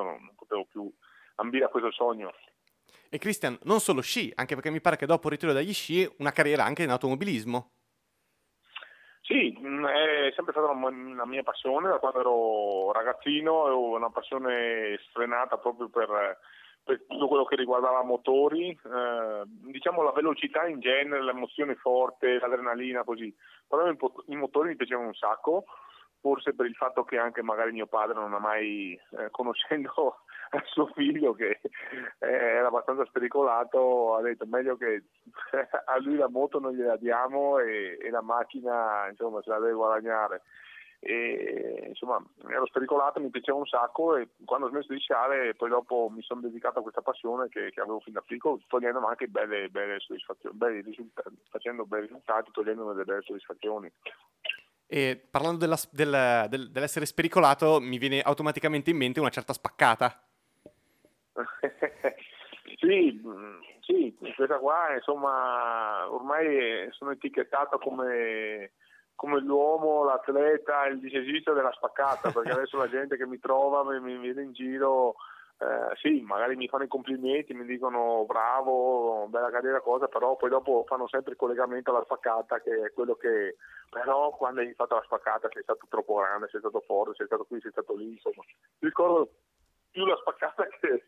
[0.01, 0.91] non, non potevo più
[1.35, 2.33] ambire a questo sogno.
[3.09, 6.07] E Christian, non solo sci, anche perché mi pare che dopo il ritiro dagli sci,
[6.19, 7.71] una carriera anche in automobilismo.
[9.21, 14.99] Sì, mh, è sempre stata una, mia passione da quando ero ragazzino, avevo una passione
[15.09, 16.37] sfrenata proprio per,
[16.83, 23.03] per tutto quello che riguardava motori, eh, diciamo la velocità in genere, l'emozione forte, l'adrenalina
[23.03, 23.35] così,
[23.67, 25.65] però i motori mi piacevano un sacco,
[26.19, 30.23] forse per il fatto che anche magari mio padre non ha mai, eh, conoscendo
[30.65, 31.59] suo figlio che
[32.19, 35.03] eh, era abbastanza spericolato, ha detto meglio che
[35.85, 39.73] a lui la moto non gliela diamo e, e la macchina insomma se la deve
[39.73, 40.41] guadagnare.
[41.01, 45.69] E, insomma ero spericolato, mi piaceva un sacco e quando ho smesso di sciare poi
[45.69, 49.27] dopo mi sono dedicato a questa passione che, che avevo fin da piccolo, togliendomi anche
[49.27, 53.89] belle, belle soddisfazioni, belli risultati, facendo bei risultati, togliendomi delle belle soddisfazioni.
[54.91, 60.19] E parlando della- del- del- dell'essere spericolato, mi viene automaticamente in mente una certa spaccata.
[62.77, 63.21] sì,
[63.81, 68.71] sì, questa qua insomma ormai sono etichettato come,
[69.15, 73.99] come l'uomo, l'atleta, il disesista della spaccata, perché adesso la gente che mi trova, mi,
[73.99, 75.15] mi vede in giro,
[75.59, 80.49] eh, sì, magari mi fanno i complimenti, mi dicono bravo, bella carriera, cosa, però poi
[80.49, 83.57] dopo fanno sempre il collegamento alla spaccata, che è quello che
[83.89, 87.43] però quando hai fatto la spaccata sei stato troppo grande, sei stato forte, sei stato
[87.45, 88.43] qui, sei stato lì, insomma,
[88.79, 89.29] ricordo
[89.91, 91.03] più la spaccata che,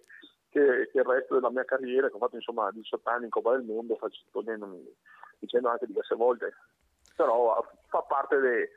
[0.50, 3.52] che, che il resto della mia carriera, che ho fatto insomma 18 anni in Coppa
[3.52, 3.98] del Mondo,
[4.32, 4.96] togliendomi-
[5.39, 6.54] dicendo anche diverse volte,
[7.15, 8.72] però fa parte de-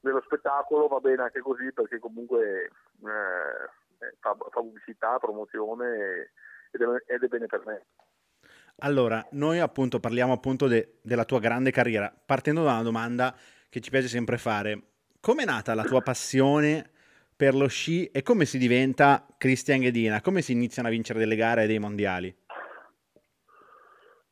[0.00, 6.32] dello spettacolo, va bene anche così perché comunque eh, fa, fa pubblicità, promozione
[6.70, 7.86] ed è, ed è bene per me.
[8.80, 13.34] Allora, noi appunto parliamo appunto de- della tua grande carriera, partendo da una domanda
[13.68, 14.82] che ci piace sempre fare.
[15.20, 16.90] Com'è nata la tua passione
[17.38, 20.20] per lo sci e come si diventa Cristian Ghedina?
[20.20, 22.36] Come si iniziano a vincere delle gare e dei mondiali?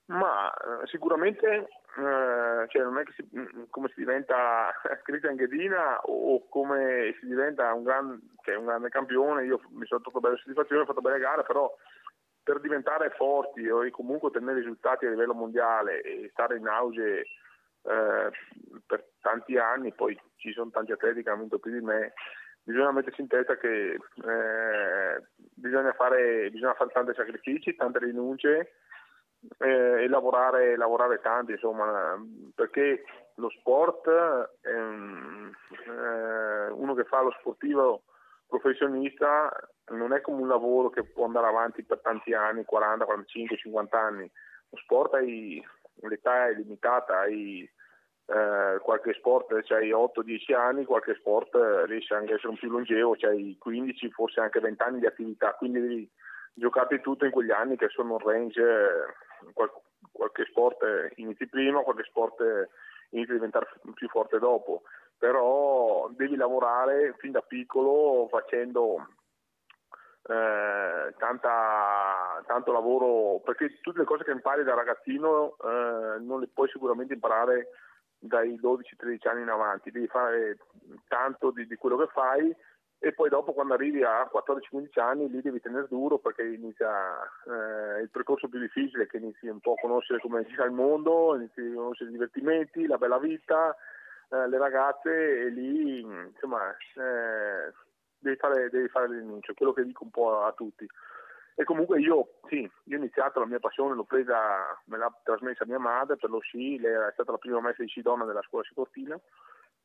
[0.06, 4.72] Ma eh, sicuramente eh, cioè non è che si, mm, come si diventa
[5.04, 10.00] Cristian Ghedina o come si diventa un, gran, cioè un grande campione, io mi sono
[10.00, 11.72] trovato belle soddisfazioni, ho fatto belle gare, però
[12.42, 17.20] per diventare forti o comunque ottenere risultati a livello mondiale e stare in auge
[17.82, 18.30] eh,
[18.84, 22.12] per tanti anni, poi ci sono tanti atleti che hanno vinto più di me,
[22.66, 25.22] bisogna mettersi in testa che eh,
[25.54, 28.72] bisogna, fare, bisogna fare tanti sacrifici, tante rinunce
[29.58, 32.20] eh, e lavorare, lavorare tanto, insomma,
[32.54, 33.04] perché
[33.36, 34.06] lo sport
[34.64, 35.52] un,
[35.86, 38.02] eh, uno che fa lo sportivo
[38.48, 39.52] professionista
[39.92, 43.98] non è come un lavoro che può andare avanti per tanti anni, 40, 45, 50
[43.98, 44.30] anni.
[44.70, 45.64] Lo sport hai,
[46.00, 47.68] l'età è limitata, hai
[48.26, 52.70] eh, qualche sport c'hai 8-10 anni, qualche sport eh, riesce anche a essere un più
[52.70, 56.10] longevo, c'hai 15, forse anche 20 anni di attività, quindi devi
[56.52, 59.70] giocare tutto in quegli anni che sono un range, eh, qual-
[60.10, 60.82] qualche sport
[61.16, 62.42] inizi prima, qualche sport
[63.10, 64.82] inizi a diventare più forte dopo,
[65.16, 69.06] però devi lavorare fin da piccolo facendo
[70.28, 76.48] eh, tanta, tanto lavoro, perché tutte le cose che impari da ragazzino eh, non le
[76.52, 77.68] puoi sicuramente imparare
[78.18, 80.58] dai 12-13 anni in avanti, devi fare
[81.08, 82.54] tanto di, di, quello che fai
[82.98, 86.88] e poi dopo quando arrivi a 14-15 anni lì devi tenere duro perché inizia
[87.46, 91.36] eh, il percorso più difficile che inizi un po' a conoscere come gira il mondo,
[91.36, 93.76] inizi a conoscere i divertimenti, la bella vita,
[94.30, 97.72] eh, le ragazze e lì insomma eh,
[98.18, 100.86] devi, fare, devi fare l'inizio, quello che dico un po' a tutti.
[101.58, 105.64] E comunque io, sì, io ho iniziato la mia passione, l'ho presa, me l'ha trasmessa
[105.64, 108.42] mia madre per lo sci, lei è stata la prima maestra di sci donna della
[108.42, 109.18] scuola Sicortina.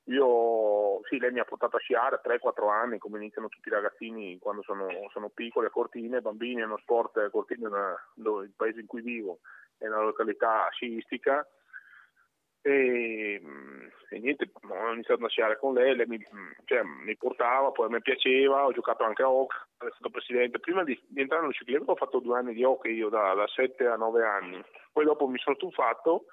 [0.05, 3.71] Io, sì, lei mi ha portato a sciare a 3-4 anni, come iniziano tutti i
[3.71, 8.87] ragazzini quando sono, sono piccoli a Cortine, bambini hanno sport, Cortine è il paese in
[8.87, 9.39] cui vivo,
[9.77, 11.47] è una località sciistica
[12.61, 13.41] e,
[14.09, 16.19] e, niente, ho iniziato a sciare con lei, lei mi,
[16.65, 20.59] cioè, mi, portava, poi a me piaceva, ho giocato anche a hockey, sono stato presidente.
[20.59, 23.47] Prima di, di entrare nello ciclismo ho fatto due anni di hockey io da, da
[23.47, 26.25] 7 a 9 anni, poi dopo mi sono stufato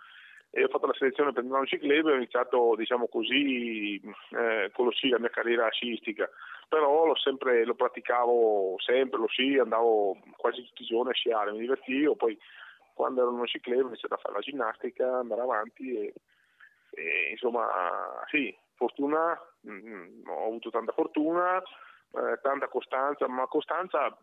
[0.51, 4.71] e ho fatto la selezione per entrare nello ciclismo e ho iniziato diciamo così eh,
[4.73, 6.29] con lo sci la mia carriera sciistica
[6.67, 11.53] però lo, sempre, lo praticavo sempre lo sci andavo quasi tutti i giorni a sciare
[11.53, 12.39] mi divertivo poi
[12.99, 16.13] quando ero uno ciclero ho iniziato fare la ginnastica, andare avanti e,
[16.91, 17.69] e insomma
[18.29, 24.19] sì, fortuna, mh, mm, ho avuto tanta fortuna, eh, tanta costanza, ma costanza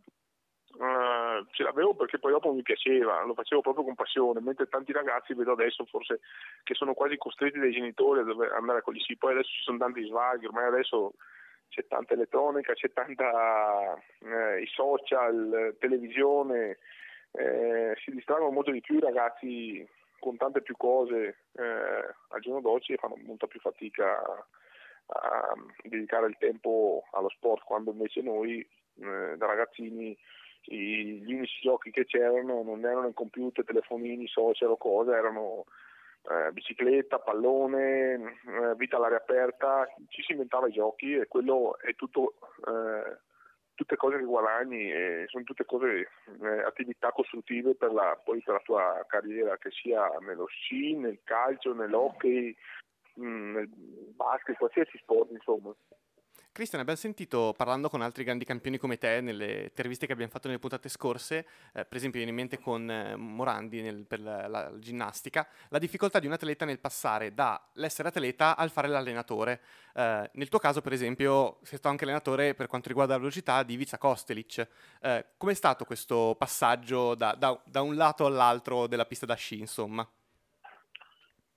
[0.77, 4.91] Uh, ce l'avevo perché poi dopo mi piaceva, lo facevo proprio con passione, mentre tanti
[4.91, 6.19] ragazzi vedo adesso forse
[6.63, 9.77] che sono quasi costretti dai genitori a andare con gli sci, poi adesso ci sono
[9.77, 11.13] tanti svaghi, ormai adesso
[11.69, 16.79] c'è tanta elettronica, c'è tanta eh, i social, televisione,
[17.38, 19.88] eh, si distraggono molto di più i ragazzi
[20.19, 21.63] con tante più cose eh,
[22.30, 24.45] al giorno d'oggi e fanno molta più fatica a,
[25.08, 30.17] a, dedicare il tempo allo sport, quando invece noi eh, da ragazzini
[30.67, 35.65] i, gli unici giochi che c'erano non erano il computer, telefonini, social o cose, erano
[36.30, 41.93] eh, bicicletta, pallone, eh, vita all'aria aperta, ci si inventava i giochi e quello è
[41.95, 42.36] tutto
[42.67, 43.17] eh,
[43.75, 46.07] tutte cose che guadagni e sono tutte cose,
[46.41, 51.19] eh, attività costruttive per la, poi per la tua carriera, che sia nello sci, nel
[51.23, 52.55] calcio, nell'hockey,
[53.15, 53.69] mh, mm, nel
[54.15, 55.75] basket, qualsiasi sport insomma.
[56.55, 60.47] Cristian, abbiamo sentito parlando con altri grandi campioni come te nelle interviste che abbiamo fatto
[60.47, 64.47] nelle puntate scorse, eh, per esempio viene in mente con eh, Morandi nel, per la,
[64.47, 69.59] la, ginnastica, la difficoltà di un atleta nel passare dall'essere atleta al fare l'allenatore.
[69.95, 73.61] Eh, nel tuo caso, per esempio, sei stato anche allenatore per quanto riguarda la velocità
[73.63, 74.65] di Viza Kostelic.
[75.01, 79.59] Eh, com'è stato questo passaggio da, da, da un lato all'altro della pista da sci,
[79.59, 80.09] insomma?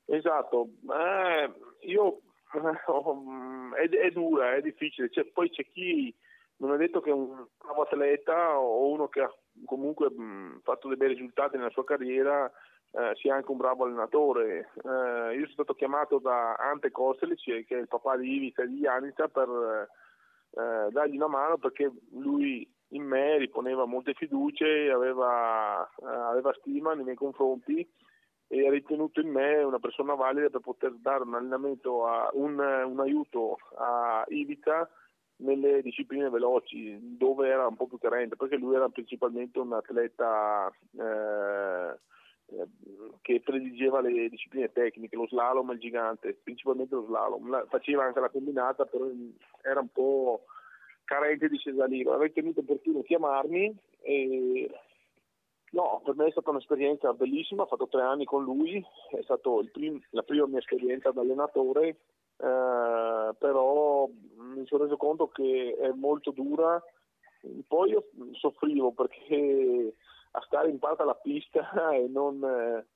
[0.07, 1.53] Esatto, eh,
[1.87, 5.09] io è, è, dura, è difficile.
[5.11, 6.15] C'è, poi c'è chi
[6.57, 9.33] non è detto che un bravo atleta o uno che ha
[9.65, 12.51] comunque mh, mm, fatto dei bei risultati nella sua carriera
[12.91, 14.71] eh, sia anche un bravo allenatore.
[14.75, 18.69] Eh, io sono stato chiamato da Ante Kostelic, che è il papà di Ivica e
[18.69, 19.89] di Janita, per
[20.51, 26.95] eh, dargli una mano perché lui in me riponeva molte fiducie, aveva, eh, aveva stima
[26.95, 27.87] nei miei confronti
[28.49, 32.59] e ha ritenuto in me una persona valida per poter dare un allenamento, a, un,
[32.59, 34.89] un aiuto a Ivica
[35.41, 40.73] nelle discipline veloci dove era un po' più carente perché lui era principalmente un atleta
[40.99, 41.97] eh,
[42.57, 42.67] eh
[43.21, 48.05] che prediligeva le discipline tecniche, lo slalom e il gigante, principalmente lo slalom, la, faceva
[48.05, 49.07] anche la combinata però
[49.63, 50.45] era un po'
[51.05, 54.71] carente di Cesalino, aveva tenuto opportuno chiamarmi e
[55.73, 59.51] No, per me è stata un'esperienza bellissima, ho fatto tre anni con lui, è stata
[60.11, 61.89] la prima mia esperienza da allenatore,
[62.37, 66.83] eh, però mi sono reso conto che è molto dura,
[67.67, 69.95] poi io soffrivo perché
[70.33, 72.43] a stare in parte alla pista e non...
[72.43, 72.87] Eh,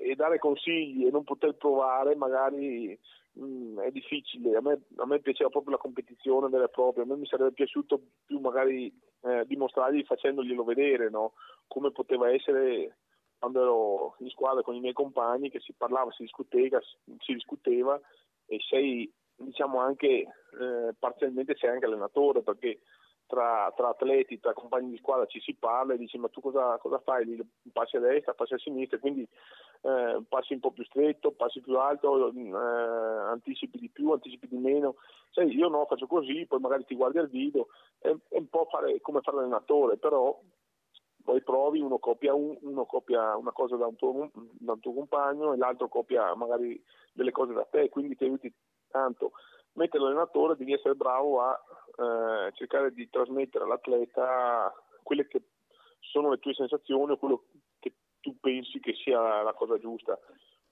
[0.00, 2.98] e dare consigli e non poter provare magari
[3.34, 4.56] um, è difficile.
[4.56, 7.52] A me, a me, piaceva proprio la competizione vera e propria, a me mi sarebbe
[7.52, 8.92] piaciuto più magari
[9.26, 11.32] eh, dimostrargli facendoglielo vedere no?
[11.66, 12.98] come poteva essere
[13.38, 18.00] quando ero in squadra con i miei compagni che si parlava, si discuteva, si discuteva
[18.46, 22.80] e sei diciamo anche eh, parzialmente sei anche allenatore perché
[23.26, 26.78] tra, tra, atleti, tra compagni di squadra ci si parla e dici ma tu cosa,
[26.78, 27.38] cosa fai?
[27.72, 29.28] Passi a destra, passi a sinistra, quindi
[29.82, 32.50] eh, passi un po' più stretto, passi più alto, eh,
[33.30, 34.96] anticipi di più, anticipi di meno.
[35.30, 38.66] Sai, io no, faccio così, poi magari ti guardi al video, è, è un po'
[38.70, 40.38] fare, come fare l'allenatore, però
[41.22, 44.94] poi provi, uno copia, un, uno copia una cosa da un, tuo, da un tuo
[44.94, 46.80] compagno e l'altro copia magari
[47.12, 48.52] delle cose da te, quindi ti aiuti
[48.88, 49.32] tanto
[49.76, 51.58] mentre l'allenatore devi essere bravo a
[51.96, 55.42] eh, cercare di trasmettere all'atleta quelle che
[56.00, 57.44] sono le tue sensazioni o quello
[58.26, 60.18] tu pensi che sia la cosa giusta.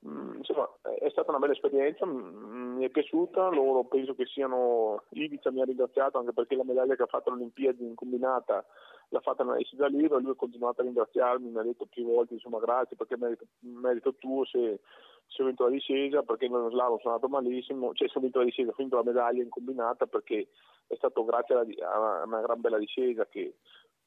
[0.07, 5.05] Mm, insomma, è stata una bella esperienza, mm, mi è piaciuta, loro penso che siano,
[5.11, 8.67] Ivica mi ha ringraziato anche perché la medaglia che ha fatto all'Olimpiadi in combinata
[9.11, 12.35] l'ha fatta nella da Libro, lui ha continuato a ringraziarmi, mi ha detto più volte
[12.35, 14.81] insomma grazie perché merito, merito tuo se
[15.27, 18.41] se ho vinto la discesa perché nello slalom sono andato malissimo, cioè se ho vinto
[18.41, 20.49] la discesa, ho vinto la medaglia in combinata perché
[20.87, 23.57] è stato grazie a, una gran bella discesa che,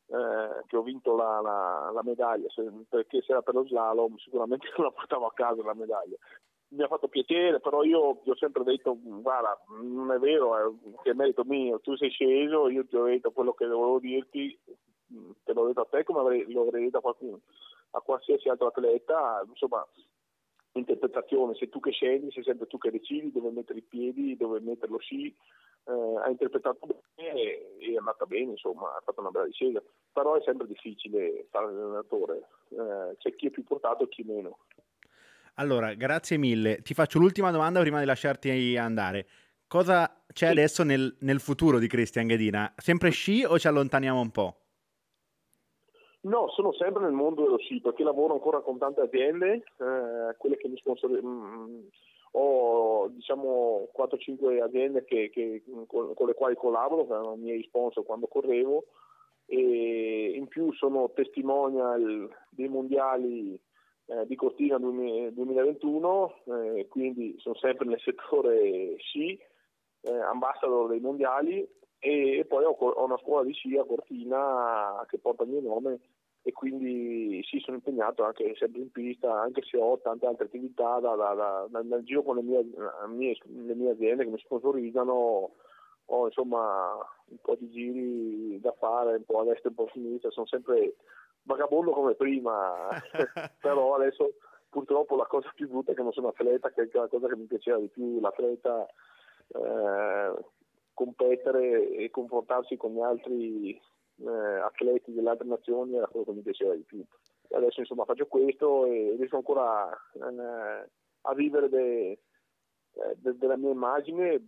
[0.07, 4.15] eh, che ho vinto la, la, la medaglia, se, perché se era per lo slalom
[4.17, 6.15] sicuramente non la portavo a casa la medaglia.
[6.69, 11.11] Mi ha fatto piacere, però io ti ho sempre detto, guarda, non è vero, che
[11.11, 14.57] è merito mio, tu sei sceso, io ti ho detto quello che dovevo dirti,
[15.43, 17.39] te l'ho detto a te come avrei, lo avrei detto a qualcuno,
[17.91, 19.85] a qualsiasi altro atleta, insomma
[20.73, 24.59] interpretazione, sei tu che scegli, sei sempre tu che decidi dove mettere i piedi, dove
[24.59, 25.33] mettere lo sci,
[25.87, 29.81] eh, ha interpretato bene e, e, è andata bene, insomma, ha fatto una bella discesa,
[30.11, 34.59] però è sempre difficile fare l'allenatore, eh, c'è chi è più portato e chi meno.
[35.55, 36.81] Allora, grazie mille.
[36.83, 39.25] Ti faccio l'ultima domanda prima di lasciarti andare.
[39.67, 40.51] Cosa c'è sì.
[40.51, 42.73] adesso nel, nel futuro di Cristian Ghedina?
[42.77, 44.55] Sempre sci o ci allontaniamo un po'?
[46.21, 50.57] No, sono sempre nel mondo dello sci perché lavoro ancora con tante aziende, eh, quelle
[50.57, 51.87] che mi sponsorizzano.
[52.37, 57.39] Mm, ho diciamo 4-5 aziende che, che, con, con, le quali collaboro, che erano i
[57.39, 58.85] miei sponsor quando correvo
[59.45, 63.59] e in più sono testimonial dei mondiali
[64.07, 69.39] eh, di Cortina 2021, eh, quindi sono sempre nel settore sci,
[70.01, 71.67] eh, ambassador dei mondiali
[71.99, 75.99] e, poi ho, ho, una scuola di sci a Cortina che porta il mio nome
[76.47, 80.97] e quindi sì, sono impegnato anche sempre in pista, anche se ho tante altre attività
[81.01, 82.65] da, da, da, da, da giro con le mie,
[83.07, 85.51] mie, le mie aziende che mi sponsorizzano,
[86.05, 89.89] ho insomma un po' di giri da fare, un po' a destra e un po'
[89.89, 90.95] a sinistra, sono sempre
[91.43, 92.87] vagabondo come prima,
[93.59, 94.35] però adesso
[94.69, 97.35] purtroppo la cosa più brutta è che non sono atleta, che è la cosa che
[97.35, 98.85] mi piaceva di più, l'atleta
[99.49, 100.33] eh,
[100.93, 103.81] competere e confrontarsi con gli altri
[104.19, 107.03] eh, atleti delle altre nazioni era quello che mi piaceva di più.
[107.49, 110.89] Adesso insomma faccio questo e riesco ancora eh,
[111.21, 114.41] a vivere de, eh, de, della mia immagine,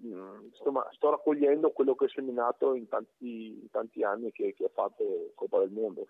[0.44, 4.72] insomma sto raccogliendo quello che ho seminato in tanti, in tanti anni che, che ho
[4.74, 6.08] fatto Coppa del Mondo.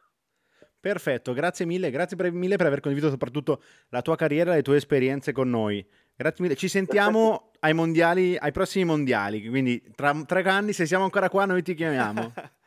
[0.82, 4.62] Perfetto, grazie mille, grazie per, mille per aver condiviso soprattutto la tua carriera e le
[4.62, 5.86] tue esperienze con noi.
[6.16, 11.04] Grazie mille, ci sentiamo ai mondiali, ai prossimi mondiali, quindi tra tre anni se siamo
[11.04, 12.32] ancora qua noi ti chiamiamo.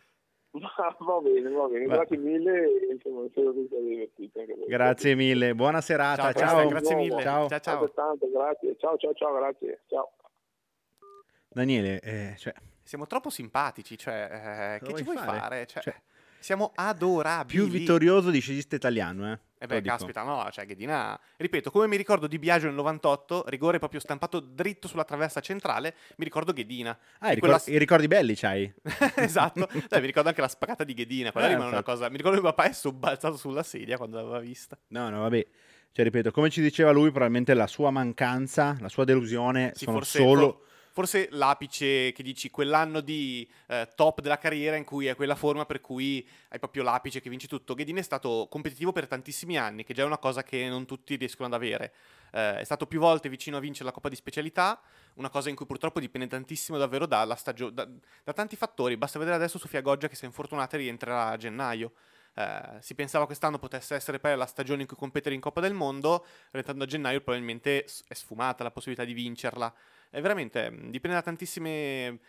[0.99, 1.95] va bene, va bene, va.
[1.97, 2.87] grazie mille.
[2.91, 4.41] Insomma, spero che sia divertito.
[4.67, 6.33] Grazie mille, buona serata.
[6.33, 6.69] Ciao, ciao.
[6.69, 7.23] grazie mille.
[7.23, 7.61] Ciao, ciao.
[7.61, 8.19] ciao.
[8.19, 8.77] grazie.
[8.79, 9.81] Ciao, ciao, ciao, grazie.
[9.88, 10.12] Ciao.
[11.49, 12.53] Daniele, eh, cioè...
[12.83, 15.38] siamo troppo simpatici, cioè, eh, che ci vuoi fare?
[15.38, 15.67] fare?
[15.67, 15.95] Cioè, cioè,
[16.38, 17.59] siamo adorabili.
[17.59, 19.38] Più vittorioso di scegista italiano, eh.
[19.62, 21.16] Eh beh, caspita, no, cioè Ghedina...
[21.37, 25.94] Ripeto, come mi ricordo di Biagio nel 98, rigore proprio stampato dritto sulla traversa centrale,
[26.16, 26.98] mi ricordo Ghedina.
[27.20, 27.62] Ah, i, quella...
[27.66, 28.72] i ricordi belli c'hai.
[29.14, 29.68] esatto.
[29.88, 32.09] cioè, mi ricordo anche la spaccata di Ghedina, quella eh, rimane una cosa...
[32.09, 34.77] Mi ricordo che papà è sobbalzato sulla sedia quando l'aveva vista.
[34.88, 35.46] No, no, vabbè.
[35.92, 40.03] Cioè, ripeto, come ci diceva lui, probabilmente la sua mancanza, la sua delusione sì, sono
[40.03, 45.35] solo forse l'apice che dici quell'anno di eh, top della carriera in cui è quella
[45.35, 47.75] forma per cui hai proprio l'apice che vinci tutto.
[47.75, 51.17] Ghedin è stato competitivo per tantissimi anni, che già è una cosa che non tutti
[51.17, 51.95] riescono ad avere.
[52.31, 54.81] Eh, è stato più volte vicino a vincere la Coppa di Specialità,
[55.15, 57.89] una cosa in cui purtroppo dipende tantissimo davvero dalla stagio- da,
[58.23, 58.97] da, tanti fattori.
[58.97, 61.93] Basta vedere adesso Sofia Goggia che si è infortunata rientrerà a gennaio.
[62.35, 65.75] eh, si pensava quest'anno potesse essere poi la stagione in cui competere in Coppa del
[65.75, 69.73] Mondo, restando a gennaio probabilmente è sfumata la possibilità di vincerla.
[70.12, 72.20] È veramente, dipende da tantissime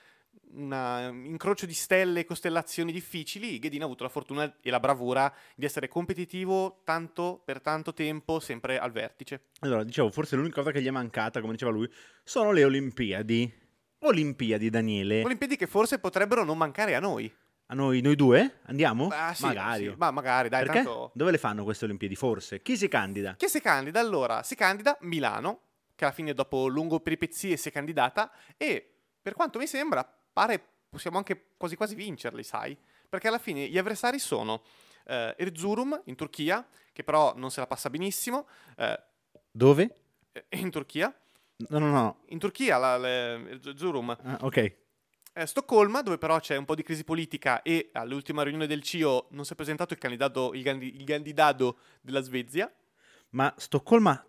[0.54, 5.32] un incrocio di stelle e costellazioni difficili, Ghedin ha avuto la fortuna e la bravura
[5.54, 9.48] di essere competitivo tanto per tanto tempo, sempre al vertice.
[9.60, 11.92] Allora, dicevo, forse l'unica cosa che gli è mancata, come diceva lui,
[12.24, 13.54] sono le Olimpiadi.
[14.00, 15.22] Olimpiadi, Daniele.
[15.26, 17.30] Olimpiadi che forse potrebbero non mancare a noi.
[17.66, 18.60] A noi, noi due?
[18.68, 19.10] Andiamo?
[19.12, 19.90] Ah, sì, magari.
[19.90, 20.84] sì, ma magari, dai, Perché?
[20.84, 21.12] tanto...
[21.14, 22.16] Dove le fanno queste Olimpiadi?
[22.16, 22.62] Forse.
[22.62, 23.36] Chi si candida?
[23.36, 24.00] Chi si candida?
[24.00, 25.60] Allora, si candida Milano,
[25.96, 28.90] che alla fine dopo lungo peripezie si è candidata e
[29.22, 32.78] per quanto mi sembra pare possiamo anche quasi quasi vincerli, sai?
[33.10, 34.64] Perché alla fine gli avversari sono
[35.06, 39.00] eh, Erzurum in Turchia, che però non se la passa benissimo, eh,
[39.52, 39.96] Dove?
[40.50, 41.14] in Turchia,
[41.70, 42.20] No, no, no.
[42.28, 44.58] in Turchia la, le- Erzurum, Ah, ok.
[45.34, 49.28] eh, Stoccolma, dove però c'è un po' di crisi politica e all'ultima riunione del CIO
[49.32, 52.72] non si è presentato il candidato, il, candi- il candidato della Svezia.
[53.30, 54.24] Ma Stoccolma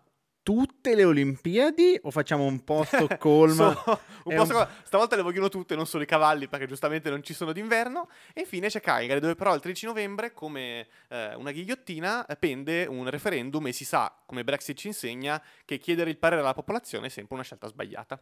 [0.45, 3.73] tutte le Olimpiadi o facciamo un po' Stoccolma?
[3.83, 7.09] So- un po' un- sta- stavolta le vogliono tutte, non solo i cavalli, perché giustamente
[7.09, 8.09] non ci sono d'inverno.
[8.31, 12.85] E infine c'è Cagliari, dove però il 13 novembre, come eh, una ghigliottina, eh, pende
[12.85, 17.07] un referendum e si sa, come Brexit ci insegna, che chiedere il parere alla popolazione
[17.07, 18.21] è sempre una scelta sbagliata.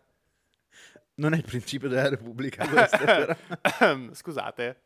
[1.15, 3.37] Non è il principio della Repubblica questo.
[4.13, 4.81] Scusate.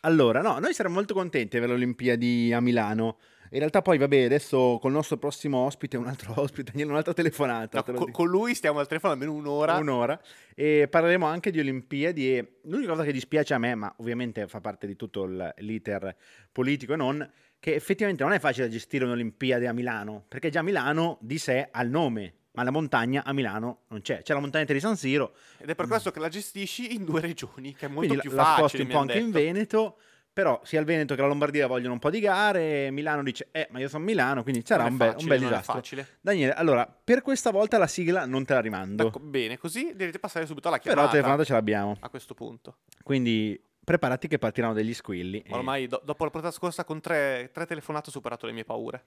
[0.00, 3.18] Allora, no, noi saremmo molto contenti di avere le Olimpiadi a Milano.
[3.50, 7.84] In realtà poi, vabbè, adesso col nostro prossimo ospite, un altro ospite, un'altra telefonata.
[7.86, 9.76] No, co- con lui stiamo al telefono almeno un'ora.
[9.76, 10.20] Un'ora.
[10.54, 14.60] E parleremo anche di Olimpiadi e l'unica cosa che dispiace a me, ma ovviamente fa
[14.60, 15.24] parte di tutto
[15.58, 16.16] l'iter
[16.52, 17.30] politico e non,
[17.60, 21.82] che effettivamente non è facile gestire un'Olimpiade a Milano, perché già Milano di sé ha
[21.82, 24.22] il nome, ma la montagna a Milano non c'è.
[24.22, 27.20] C'è la montagna di San Siro, Ed è per questo che la gestisci in due
[27.20, 28.82] regioni, che è molto quindi più la, la sposti facile.
[28.82, 29.38] un po' anche in detto.
[29.38, 29.98] Veneto,
[30.38, 33.66] però sia il Veneto che la Lombardia vogliono un po' di gare, Milano dice, eh,
[33.72, 35.72] ma io sono Milano, quindi sarà un, be- un bel disastro.
[35.72, 36.18] facile.
[36.20, 40.20] Daniele, allora, per questa volta la sigla non te la rimando, D'accordo, bene, così dovete
[40.20, 41.06] passare subito alla però chiamata.
[41.08, 42.76] la telefonata ce l'abbiamo, a questo punto.
[43.02, 45.40] quindi preparati che partiranno degli squilli.
[45.40, 48.64] e- Ormai do- dopo la puntata scorsa con tre, tre telefonate ho superato le mie
[48.64, 49.04] paure.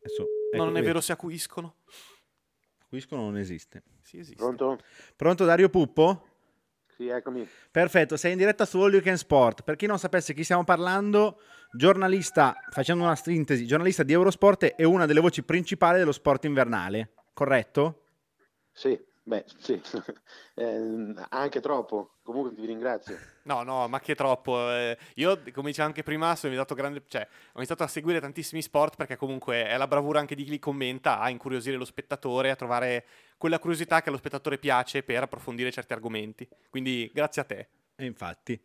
[0.00, 1.76] Adesso, non ecco, è vero si acuiscono.
[2.88, 3.84] Quisco non esiste.
[4.02, 4.42] Sì, esiste.
[4.42, 4.80] Pronto?
[5.14, 6.29] Pronto Dario Puppo?
[7.00, 7.48] Sì, eccomi.
[7.70, 9.62] Perfetto, sei in diretta su All You Can Sport.
[9.62, 11.40] Per chi non sapesse chi stiamo parlando,
[11.72, 17.14] giornalista, facendo una sintesi, giornalista di Eurosport e una delle voci principali dello sport invernale,
[17.32, 18.02] corretto?
[18.70, 19.80] Sì, beh, sì.
[20.60, 22.16] Eh, anche troppo.
[22.22, 23.16] Comunque ti ringrazio.
[23.44, 24.70] No, no, ma che troppo.
[24.70, 24.98] eh.
[25.14, 27.02] io, come dicevo anche prima, sono diventato grande.
[27.06, 30.50] Cioè, ho iniziato a seguire tantissimi sport perché comunque è la bravura anche di chi
[30.50, 33.06] li commenta a incuriosire lo spettatore, a trovare
[33.38, 36.46] quella curiosità che allo spettatore piace per approfondire certi argomenti.
[36.68, 37.68] Quindi, grazie a te.
[37.96, 38.60] E infatti.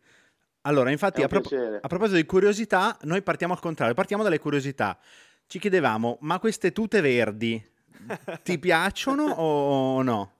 [0.62, 4.98] Allora, infatti, a, prop- a proposito di curiosità, noi partiamo al contrario, partiamo dalle curiosità.
[5.46, 7.64] Ci chiedevamo, ma queste tute verdi
[8.42, 10.32] ti piacciono o no?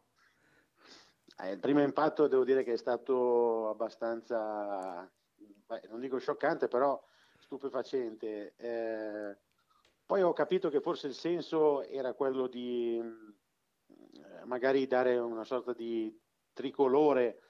[1.39, 5.11] Eh, il primo impatto devo dire che è stato abbastanza,
[5.67, 7.03] beh, non dico scioccante, però
[7.39, 8.55] stupefacente.
[8.57, 9.37] Eh,
[10.07, 15.73] poi ho capito che forse il senso era quello di eh, magari dare una sorta
[15.73, 16.19] di
[16.53, 17.41] tricolore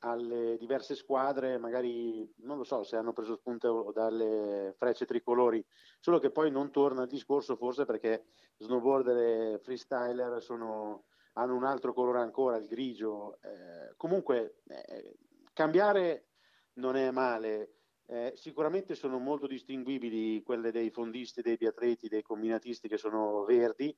[0.00, 5.64] alle diverse squadre, magari non lo so se hanno preso spunto dalle frecce tricolori,
[5.98, 8.26] solo che poi non torna il discorso forse perché
[8.58, 11.04] snowboarder e freestyler sono
[11.40, 13.38] hanno un altro colore ancora, il grigio.
[13.40, 15.16] Eh, comunque, eh,
[15.52, 16.28] cambiare
[16.74, 17.76] non è male.
[18.06, 23.96] Eh, sicuramente sono molto distinguibili quelle dei fondisti, dei biatleti, dei combinatisti che sono verdi,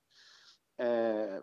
[0.77, 1.43] eh,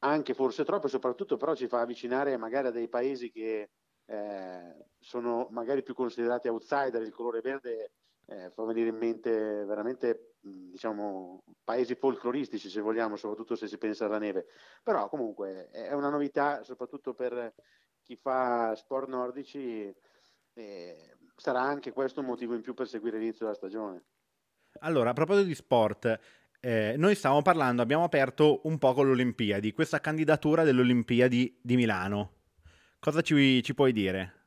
[0.00, 3.70] anche forse troppo, soprattutto però ci fa avvicinare magari a dei paesi che
[4.06, 7.00] eh, sono magari più considerati outsider.
[7.00, 7.92] Il colore verde
[8.30, 14.06] eh, fa venire in mente veramente diciamo paesi folcloristici se vogliamo, soprattutto se si pensa
[14.06, 14.46] alla neve.
[14.82, 17.52] Però comunque è una novità, soprattutto per
[18.02, 19.92] chi fa sport nordici,
[20.54, 24.04] e sarà anche questo un motivo in più per seguire l'inizio della stagione.
[24.80, 26.18] Allora, a proposito di sport,
[26.60, 31.58] eh, noi stavamo parlando, abbiamo aperto un po' con le Olimpiadi, questa candidatura delle Olimpiadi
[31.60, 32.34] di Milano.
[33.00, 34.39] Cosa ci, ci puoi dire?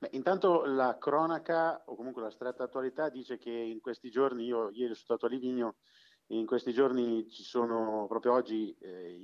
[0.00, 4.70] Beh, intanto la cronaca, o comunque la stretta attualità, dice che in questi giorni, io
[4.70, 5.76] ieri sono stato a Livigno,
[6.28, 9.18] in questi giorni ci sono, proprio oggi, eh,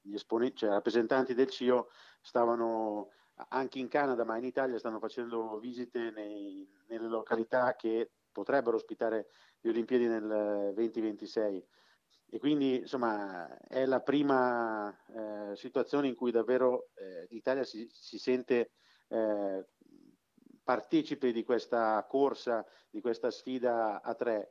[0.00, 3.10] gli esponenti, cioè rappresentanti del CIO stavano
[3.50, 9.28] anche in Canada, ma in Italia stanno facendo visite nei- nelle località che potrebbero ospitare
[9.60, 11.64] le Olimpiadi nel 2026.
[12.28, 18.18] E quindi insomma è la prima eh, situazione in cui davvero eh, l'Italia si, si
[18.18, 18.72] sente
[19.08, 19.64] eh,
[20.66, 24.50] partecipe di questa corsa, di questa sfida a tre.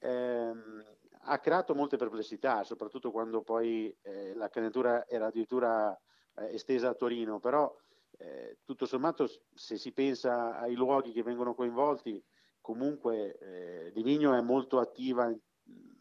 [0.00, 0.84] Ehm,
[1.26, 5.98] ha creato molte perplessità, soprattutto quando poi eh, la candidatura era addirittura
[6.34, 7.74] eh, estesa a Torino, però
[8.18, 12.22] eh, tutto sommato se si pensa ai luoghi che vengono coinvolti,
[12.60, 15.34] comunque eh, Livigno è molto attiva,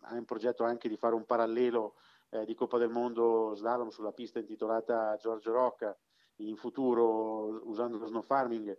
[0.01, 1.95] ha in progetto anche di fare un parallelo
[2.31, 5.97] eh, di Coppa del Mondo slalom sulla pista intitolata Giorgio Rocca
[6.37, 8.77] in futuro usando lo snow farming.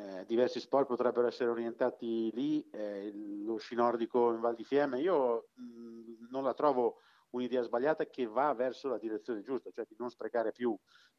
[0.00, 3.12] Eh, diversi sport potrebbero essere orientati lì, eh,
[3.44, 8.26] lo sci nordico in Val di Fiemme, io mh, non la trovo un'idea sbagliata che
[8.26, 10.76] va verso la direzione giusta, cioè di non sprecare più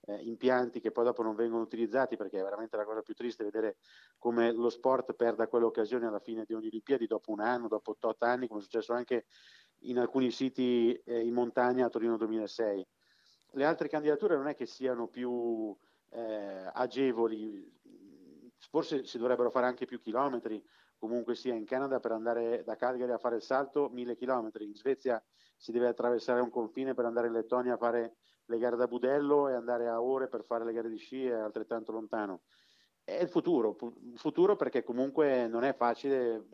[0.07, 3.43] eh, impianti che poi dopo non vengono utilizzati, perché è veramente la cosa più triste
[3.43, 3.77] vedere
[4.17, 8.25] come lo sport perda quell'occasione alla fine di ogni Olimpiadi, dopo un anno, dopo 8
[8.25, 9.25] anni, come è successo anche
[9.81, 12.87] in alcuni siti eh, in montagna a Torino 2006.
[13.53, 15.77] Le altre candidature non è che siano più
[16.11, 17.79] eh, agevoli,
[18.71, 20.63] forse si dovrebbero fare anche più chilometri,
[20.97, 24.73] comunque sia in Canada per andare da Calgary a fare il salto mille chilometri, in
[24.73, 25.21] Svezia
[25.57, 28.15] si deve attraversare un confine per andare in Lettonia a fare
[28.45, 31.33] le gare da Budello e andare a ore per fare le gare di sci è
[31.33, 32.43] altrettanto lontano.
[33.03, 36.47] È il futuro, il futuro perché comunque non è facile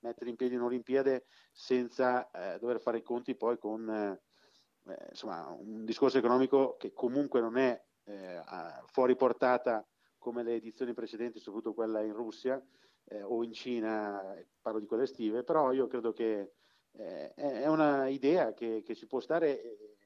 [0.00, 5.84] mettere in piedi un'Olimpiade senza eh, dover fare i conti poi con eh, insomma, un
[5.84, 8.42] discorso economico che comunque non è eh,
[8.86, 9.86] fuori portata
[10.22, 12.64] come le edizioni precedenti, soprattutto quella in Russia
[13.06, 16.52] eh, o in Cina, parlo di quelle estive, però io credo che
[16.92, 19.96] eh, è una idea che, che, ci può stare,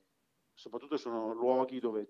[0.54, 2.08] soprattutto sono luoghi dove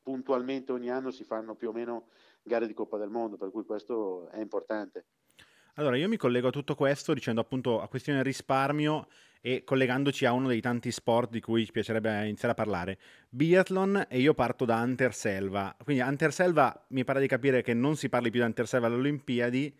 [0.00, 2.06] puntualmente ogni anno si fanno più o meno
[2.42, 5.06] gare di Coppa del Mondo, per cui questo è importante.
[5.74, 9.08] Allora, io mi collego a tutto questo dicendo appunto a questione risparmio
[9.48, 12.98] e collegandoci a uno dei tanti sport di cui ci piacerebbe iniziare a parlare.
[13.30, 15.74] Biathlon e io parto da Anterselva.
[15.82, 19.74] Quindi Anterselva mi pare di capire che non si parli più di Anterselva alle Olimpiadi,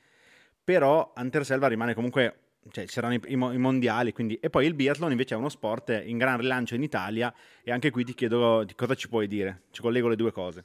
[0.65, 4.37] però Anterselva rimane comunque cioè ci saranno i, i, i, mondiali, quindi...
[4.37, 7.91] e poi il biathlon invece è uno sport in gran rilancio in Italia e anche
[7.91, 10.65] qui ti chiedo cosa ci puoi dire, ci collego le due cose.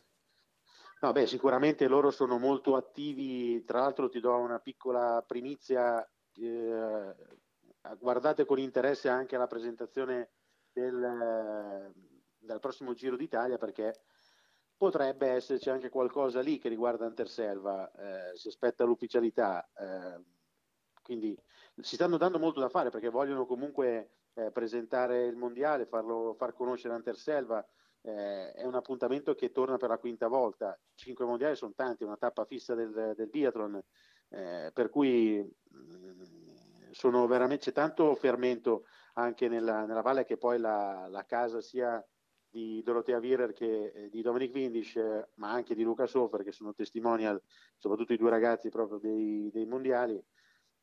[1.02, 6.02] No, beh, sicuramente loro sono molto attivi, tra l'altro ti do una piccola primizia,
[6.36, 7.14] eh,
[7.98, 10.32] guardate con interesse anche la presentazione
[10.72, 11.94] del,
[12.38, 13.94] del prossimo Giro d'Italia perché
[14.76, 20.22] potrebbe esserci anche qualcosa lì che riguarda Anterselva, eh, si aspetta l'ufficialità, eh,
[21.02, 21.38] quindi
[21.80, 26.54] si stanno dando molto da fare perché vogliono comunque eh, presentare il mondiale, farlo, far
[26.54, 27.66] conoscere Anterselva,
[28.02, 32.06] eh, è un appuntamento che torna per la quinta volta, cinque mondiali sono tanti, è
[32.08, 33.82] una tappa fissa del, del biathlon,
[34.30, 36.53] eh, per cui mh, mm,
[36.94, 42.04] sono veramente, c'è tanto fermento anche nella, nella valle che poi la, la, casa sia
[42.50, 46.52] di Dorotea Virer che eh, di Dominic Windisch, eh, ma anche di Luca Sofer, che
[46.52, 47.42] sono testimonial,
[47.78, 50.24] soprattutto i due ragazzi proprio dei, dei mondiali.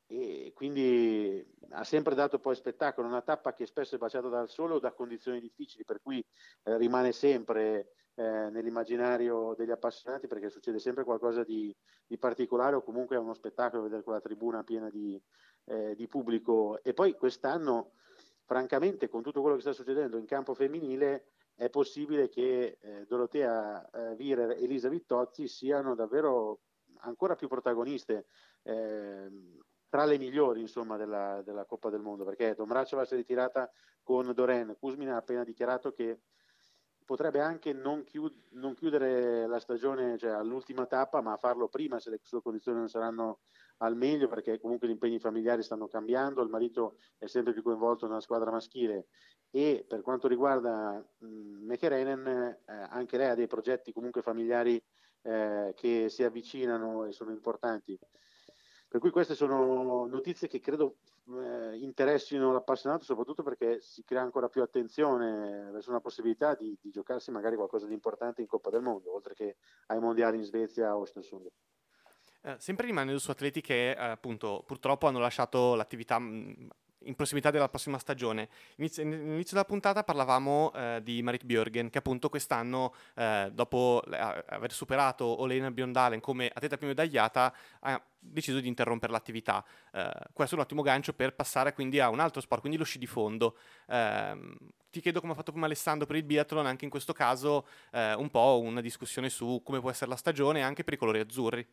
[0.07, 4.75] E quindi ha sempre dato poi spettacolo, una tappa che spesso è baciata dal sole
[4.75, 6.19] o da condizioni difficili, per cui
[6.65, 11.75] eh, rimane sempre eh, nell'immaginario degli appassionati perché succede sempre qualcosa di,
[12.07, 15.21] di, particolare o comunque è uno spettacolo vedere quella tribuna piena di,
[15.65, 16.83] eh, di pubblico.
[16.83, 17.93] E poi quest'anno,
[18.45, 23.91] francamente, con tutto quello che sta succedendo in campo femminile, è possibile che eh, Dorotea
[23.91, 26.61] eh, Virer e Elisa Vittozzi siano davvero
[27.03, 28.27] ancora più protagoniste
[28.63, 29.29] eh,
[29.91, 33.71] tra le migliori insomma, della, della, Coppa del Mondo perché Domraceva si è ritirata
[34.03, 36.21] con Doren Kuzmin ha appena dichiarato che
[37.05, 42.09] potrebbe anche non, chiud- non chiudere la stagione cioè, all'ultima tappa ma farlo prima se
[42.09, 43.41] le sue condizioni non saranno
[43.83, 48.07] al meglio perché comunque gli impegni familiari stanno cambiando, il marito è sempre più coinvolto
[48.07, 49.07] nella squadra maschile
[49.51, 54.83] e per quanto riguarda Mecherenen eh, anche lei ha dei progetti comunque familiari
[55.23, 57.99] eh, che si avvicinano e sono importanti.
[58.89, 60.97] Per cui queste sono notizie che credo
[61.29, 66.91] eh, interessino l'appassionato, soprattutto perché si crea ancora più attenzione verso una possibilità di, di,
[66.91, 69.57] giocarsi magari qualcosa di importante in Coppa del Mondo, oltre che
[69.87, 71.47] ai mondiali in Svezia o Östersund.
[72.43, 76.69] Eh, sempre rimanendo su atleti che eh, appunto purtroppo hanno lasciato l'attività mh,
[77.05, 78.49] in prossimità della prossima stagione.
[78.77, 84.73] Inizio, all'inizio della puntata parlavamo eh, di Marit Björgen, che appunto quest'anno, eh, dopo aver
[84.73, 89.65] superato Olena Biondalen come atleta più medagliata, ha deciso di interrompere l'attività.
[89.93, 92.85] Eh, questo è un ottimo gancio per passare quindi a un altro sport, quindi lo
[92.85, 93.57] sci di fondo.
[93.89, 94.57] Ehm,
[94.91, 98.15] ti chiedo come ha fatto prima Alessandro per il biathlon, anche in questo caso eh,
[98.15, 101.67] un po' una discussione su come può essere la stagione anche per i colori azzurri.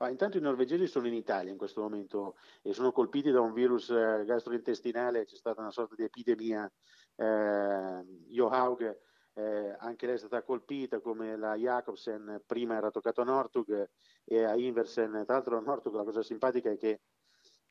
[0.00, 3.52] Ah, intanto i norvegesi sono in Italia in questo momento e sono colpiti da un
[3.52, 6.70] virus eh, gastrointestinale, c'è stata una sorta di epidemia.
[7.16, 8.96] Eh, Johaug
[9.34, 13.88] eh, anche lei è stata colpita come la Jacobsen, prima era toccato a Nortug
[14.24, 17.00] e a Inversen, tra l'altro a Nortug la cosa simpatica è che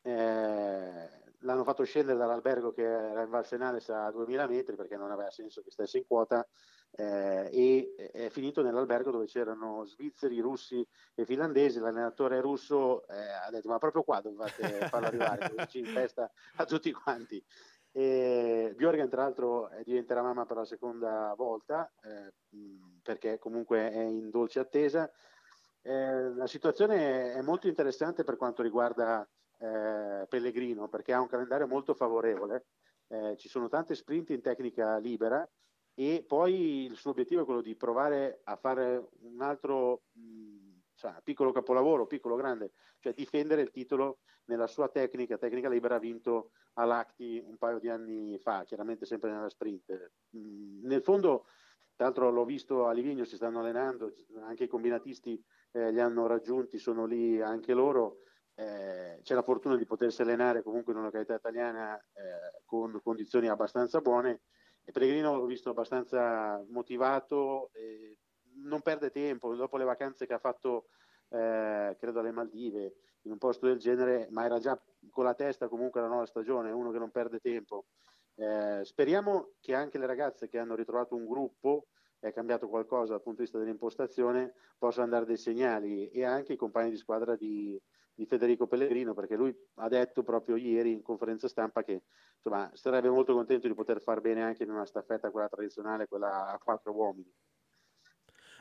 [0.02, 5.10] eh, l'hanno fatto scendere dall'albergo che era in Val Senales a 2000 metri perché non
[5.10, 6.46] aveva senso che stesse in quota
[6.92, 11.78] eh, e è finito nell'albergo dove c'erano svizzeri, russi e finlandesi.
[11.78, 13.16] L'allenatore russo eh,
[13.46, 17.42] ha detto: Ma proprio qua dovete farlo arrivare, così in testa a tutti quanti.
[17.90, 22.32] E Bjorgen, tra l'altro, diventerà mamma per la seconda volta eh,
[23.02, 25.10] perché comunque è in dolce attesa.
[25.82, 29.26] Eh, la situazione è molto interessante per quanto riguarda
[29.58, 32.66] eh, Pellegrino perché ha un calendario molto favorevole.
[33.08, 35.48] Eh, ci sono tante sprint in tecnica libera
[35.94, 41.20] e poi il suo obiettivo è quello di provare a fare un altro mh, cioè,
[41.22, 46.50] piccolo capolavoro, piccolo grande, cioè difendere il titolo nella sua tecnica, tecnica libera ha vinto
[46.74, 50.12] all'Acti un paio di anni fa, chiaramente sempre nella sprint.
[50.30, 51.46] Mh, nel fondo,
[51.94, 55.42] tra l'altro l'ho visto a Livigno, si stanno allenando, anche i combinatisti
[55.72, 58.18] eh, li hanno raggiunti, sono lì anche loro.
[58.58, 63.48] Eh, c'è la fortuna di potersi allenare comunque in una località italiana eh, con condizioni
[63.48, 64.40] abbastanza buone
[64.82, 67.70] e Pellegrino l'ho visto abbastanza motivato,
[68.64, 70.86] non perde tempo, dopo le vacanze che ha fatto
[71.28, 74.80] eh, credo alle Maldive, in un posto del genere, ma era già
[75.10, 77.84] con la testa comunque la nuova stagione, uno che non perde tempo.
[78.34, 81.88] Eh, speriamo che anche le ragazze che hanno ritrovato un gruppo
[82.18, 86.56] è cambiato qualcosa dal punto di vista dell'impostazione, possano dare dei segnali e anche i
[86.56, 87.78] compagni di squadra di,
[88.18, 92.02] di Federico Pellegrino, perché lui ha detto proprio ieri in conferenza stampa che
[92.34, 96.48] insomma, sarebbe molto contento di poter far bene anche in una staffetta, quella tradizionale, quella
[96.48, 97.32] a quattro uomini.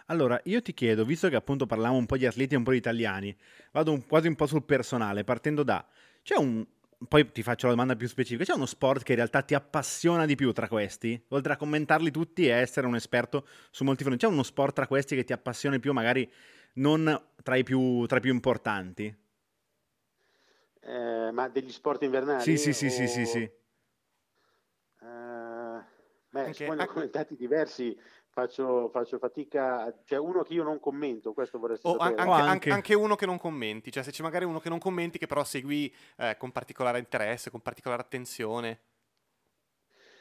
[0.09, 2.71] Allora, io ti chiedo, visto che appunto parliamo un po' di atleti e un po'
[2.71, 3.35] di italiani,
[3.71, 5.83] vado un, quasi un po' sul personale, partendo da...
[6.21, 6.63] C'è un...
[7.07, 8.51] Poi ti faccio la domanda più specifica.
[8.51, 11.19] C'è uno sport che in realtà ti appassiona di più tra questi?
[11.29, 14.25] Oltre a commentarli tutti e essere un esperto su molti fronti.
[14.25, 16.31] C'è uno sport tra questi che ti appassiona di più, magari
[16.73, 19.25] non tra i più, tra i più importanti?
[20.88, 22.41] Eh, ma degli sport invernali?
[22.41, 22.89] Sì, sì, sì, o...
[22.89, 23.51] sì, sì, sì.
[25.01, 25.83] Uh,
[26.29, 30.79] beh, anche, poi ne ho commentati diversi, faccio, faccio, fatica, cioè uno che io non
[30.79, 32.21] commento, questo vorrei oh, sapere.
[32.21, 32.71] Anche, anche.
[32.71, 35.43] anche, uno che non commenti, cioè se c'è magari uno che non commenti che però
[35.43, 38.79] segui eh, con particolare interesse, con particolare attenzione.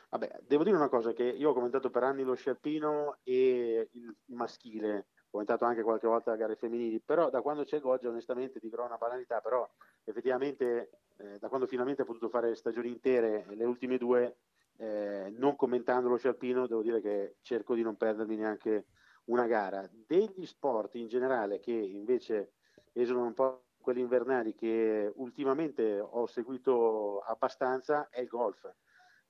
[0.08, 4.16] Vabbè, devo dire una cosa, che io ho commentato per anni lo scialpino e il
[4.34, 5.06] maschile,
[5.36, 8.96] commentato anche qualche volta le gare femminili, però da quando c'è Goggia onestamente dirò una
[8.96, 9.68] banalità, però
[10.04, 14.38] effettivamente eh, da quando finalmente ha potuto fare stagioni intere, le ultime due,
[14.78, 18.86] eh, non commentando lo scialpino, devo dire che cerco di non perdermi neanche
[19.26, 19.86] una gara.
[19.92, 22.52] Degli sport in generale che invece
[22.92, 28.72] esulano un po' quelli invernali che ultimamente ho seguito abbastanza è il golf.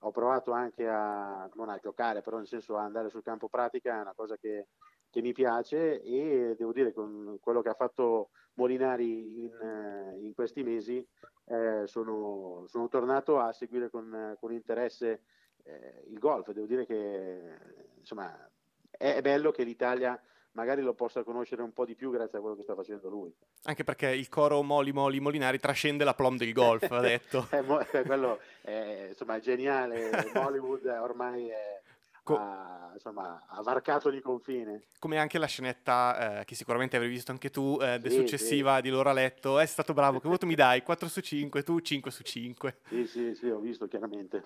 [0.00, 3.96] Ho provato anche a, non a giocare, però nel senso a andare sul campo pratica,
[3.96, 4.68] è una cosa che
[5.16, 10.34] che mi piace e devo dire con quello che ha fatto Molinari in, eh, in
[10.34, 11.06] questi mesi
[11.46, 15.22] eh, sono, sono, tornato a seguire con, con interesse
[15.62, 16.50] eh, il golf.
[16.52, 17.56] Devo dire che
[17.98, 18.46] insomma,
[18.90, 20.20] è, è bello che l'Italia
[20.56, 23.32] magari lo possa conoscere un po' di più grazie a quello che sta facendo lui.
[23.64, 27.46] Anche perché il coro Moli Moli Molinari trascende la plom del golf, ha detto.
[27.50, 31.82] è, quello è, insomma, geniale, Hollywood ormai è,
[32.22, 34.86] Co- ha, insomma, ha varcato di confine.
[34.98, 38.82] Come anche la scenetta eh, che sicuramente avrei visto anche tu, eh, sì, successiva sì.
[38.82, 39.60] di Loro a letto.
[39.60, 40.82] È stato bravo, che voto mi dai?
[40.82, 42.78] 4 su 5, tu 5 su 5.
[42.88, 44.42] Sì, sì, sì, ho visto chiaramente.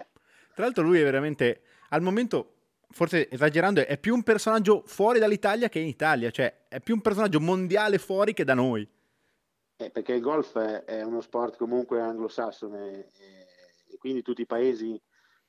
[0.52, 2.56] Tra l'altro lui è veramente, al momento,
[2.91, 7.01] forse esagerando, è più un personaggio fuori dall'Italia che in Italia, cioè è più un
[7.01, 8.88] personaggio mondiale fuori che da noi.
[9.76, 13.47] Eh, perché il golf è, uno sport comunque anglosassone e,
[13.88, 15.01] e quindi tutti i paesi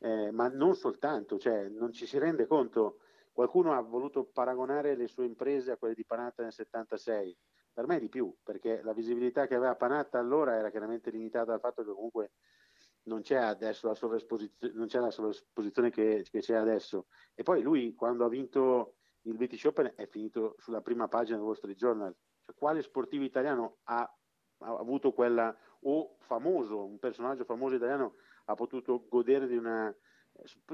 [0.02, 2.98] eh, ma non soltanto, cioè non ci si rende conto.
[3.32, 7.38] Qualcuno ha voluto paragonare le sue imprese a quelle di Panatta nel 76,
[7.72, 11.60] per me di più, perché la visibilità che aveva Panatta allora era chiaramente limitata dal
[11.60, 12.32] fatto che comunque
[13.04, 17.08] non c'è adesso la sovraesposizione, non c'è la sovraesposizione che, che c'è adesso.
[17.34, 21.46] E poi lui, quando ha vinto il British Open, è finito sulla prima pagina del
[21.46, 22.16] Wall Street Journal.
[22.46, 28.56] Cioè, quale sportivo italiano ha, ha avuto quella, o famoso, un personaggio famoso italiano ha
[28.56, 29.96] potuto godere di, una,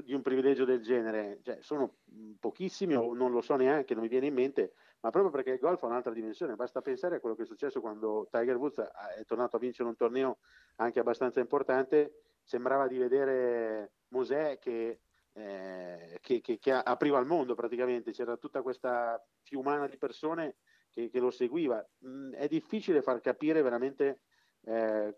[0.04, 1.40] di un privilegio del genere.
[1.42, 1.98] Cioè, sono
[2.38, 5.58] pochissimi o non lo so neanche, non mi viene in mente, ma proprio perché il
[5.58, 6.56] golf ha un'altra dimensione.
[6.56, 8.78] Basta pensare a quello che è successo quando Tiger Woods
[9.16, 10.38] è tornato a vincere un torneo
[10.76, 12.22] anche abbastanza importante.
[12.42, 15.00] Sembrava di vedere Mosè che,
[15.32, 20.56] eh, che, che, che apriva il mondo praticamente, c'era tutta questa fiumana di persone
[20.90, 21.86] che, lo seguiva.
[22.06, 24.22] Mm, è difficile far capire veramente
[24.62, 25.16] eh,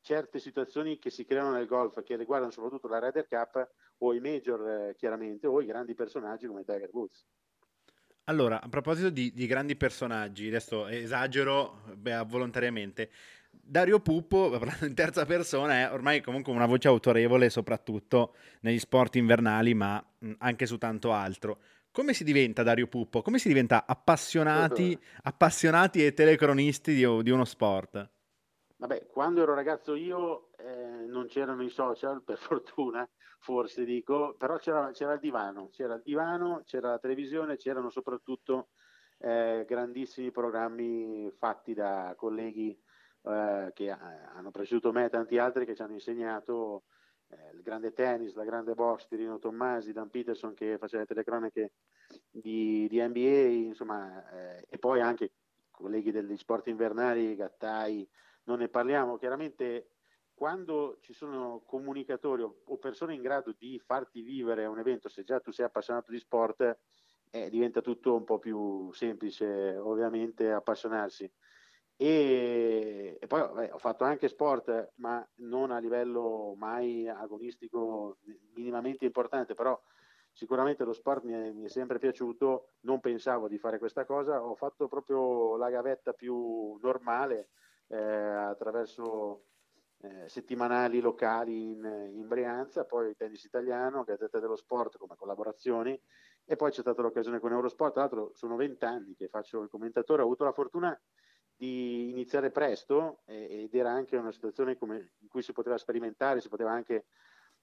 [0.00, 4.20] certe situazioni che si creano nel golf che riguardano soprattutto la Ryder Cup o i
[4.20, 7.26] major eh, chiaramente o i grandi personaggi come Tiger Woods.
[8.24, 13.10] Allora, a proposito di, di grandi personaggi, adesso esagero beh, volontariamente,
[13.50, 19.74] Dario Puppo, in terza persona, è ormai comunque una voce autorevole, soprattutto negli sport invernali,
[19.74, 20.04] ma
[20.38, 21.58] anche su tanto altro.
[21.90, 23.22] Come si diventa Dario Puppo?
[23.22, 28.08] Come si diventa appassionati, appassionati e telecronisti di, di uno sport?
[28.82, 33.08] Vabbè, quando ero ragazzo io eh, non c'erano i social, per fortuna,
[33.38, 38.70] forse dico, però c'era, c'era, il divano, c'era il divano, c'era la televisione, c'erano soprattutto
[39.18, 42.76] eh, grandissimi programmi fatti da colleghi
[43.22, 46.82] eh, che hanno preceduto me e tanti altri che ci hanno insegnato
[47.28, 51.06] eh, il grande tennis, la grande box di Rino Tommasi, Dan Peterson che faceva le
[51.06, 51.72] telecronache
[52.28, 55.34] di, di NBA, insomma, eh, e poi anche
[55.70, 58.08] colleghi degli sport invernali, Gattai,
[58.44, 59.16] non ne parliamo.
[59.16, 59.88] Chiaramente
[60.34, 65.40] quando ci sono comunicatori o, persone in grado di farti vivere un evento, se già
[65.40, 66.78] tu sei appassionato di sport,
[67.30, 71.30] eh, diventa tutto un po' più semplice ovviamente appassionarsi.
[71.96, 78.18] E, e poi vabbè, ho fatto anche sport, ma non a livello mai agonistico
[78.54, 79.80] minimamente importante, però
[80.32, 84.42] sicuramente lo sport mi è, mi è, sempre piaciuto, non pensavo di fare questa cosa,
[84.42, 87.50] ho fatto proprio la gavetta più normale
[87.92, 89.44] eh, attraverso
[90.00, 96.00] eh, settimanali locali in, in, Brianza, poi tennis italiano, Gazzetta dello Sport come collaborazioni
[96.44, 100.22] e poi c'è stata l'occasione con Eurosport, tra l'altro sono vent'anni che faccio il commentatore,
[100.22, 100.98] ho avuto la fortuna
[101.54, 106.48] di iniziare presto ed era anche una situazione come, in cui si poteva sperimentare, si
[106.48, 107.06] poteva anche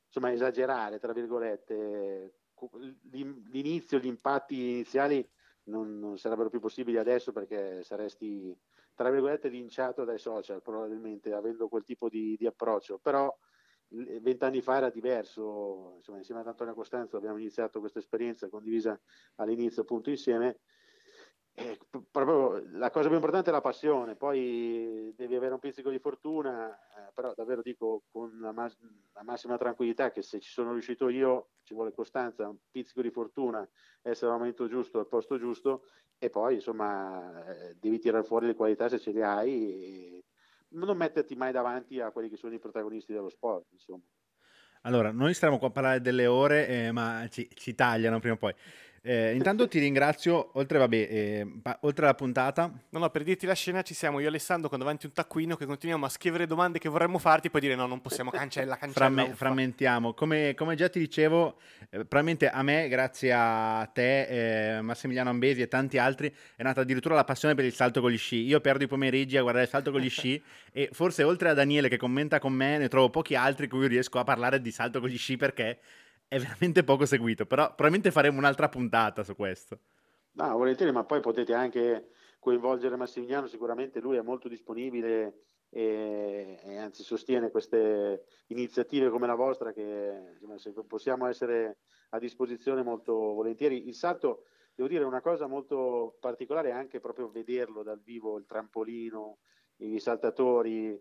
[0.06, 2.36] insomma, esagerare, tra virgolette.
[3.12, 5.28] L'inizio, gli impatti iniziali
[5.64, 8.58] non, non sarebbero più possibili adesso perché saresti
[8.94, 12.98] tra virgolette linciato dai social probabilmente avendo quel tipo di, di approccio.
[13.00, 13.34] Però
[14.22, 19.00] vent'anni fa era diverso insomma insieme ad Antonio Costanzo abbiamo iniziato questa esperienza condivisa
[19.38, 20.60] all'inizio appunto insieme
[21.56, 21.78] eh,
[22.12, 26.74] proprio la cosa più importante è la passione, poi devi avere un pizzico di fortuna,
[26.74, 28.78] eh, però davvero dico con la, mas-
[29.14, 33.12] la, massima tranquillità che se ci sono riuscito io ci vuole costanza, un pizzico di
[33.12, 33.68] fortuna,
[34.02, 35.84] essere al momento giusto, al posto giusto
[36.18, 40.26] e poi insomma eh, devi tirare fuori le qualità se ce le hai e
[40.70, 43.68] non metterti mai davanti a quelli che sono i protagonisti dello sport.
[43.72, 44.04] Insomma.
[44.84, 48.38] Allora, noi stiamo qua a parlare delle ore, eh, ma ci, ci tagliano prima o
[48.38, 48.54] poi.
[49.02, 51.48] Eh, intanto ti ringrazio, oltre, vabbè, eh,
[51.82, 52.72] oltre alla puntata.
[52.90, 55.56] No, no, per dirti la scena ci siamo io e Alessandro con davanti un taccuino
[55.56, 59.06] che continuiamo a scrivere domande che vorremmo farti, poi dire no, non possiamo, cancella, cancella.
[59.06, 60.14] Framme- frammentiamo.
[60.14, 65.62] Come, come, già ti dicevo, eh, probabilmente a me, grazie a te, eh, Massimiliano Ambesi
[65.62, 68.44] e tanti altri, è nata addirittura la passione per il salto con gli sci.
[68.44, 70.42] Io perdo i pomeriggi a guardare il salto con gli sci
[70.72, 73.88] e forse oltre a Daniele che commenta con me, ne trovo pochi altri con cui
[73.88, 75.80] riesco a parlare di salto con gli sci perché
[76.30, 79.80] è veramente poco seguito, però probabilmente faremo un'altra puntata su questo.
[80.34, 86.78] No, volentieri, ma poi potete anche coinvolgere Massimiliano, sicuramente lui è molto disponibile e, e
[86.78, 91.80] anzi sostiene queste iniziative come la vostra che insomma, possiamo essere
[92.12, 93.88] a disposizione molto volentieri.
[93.88, 98.46] Il salto, devo dire, è una cosa molto particolare anche proprio vederlo dal vivo, il
[98.46, 99.40] trampolino,
[99.78, 101.00] i saltatori.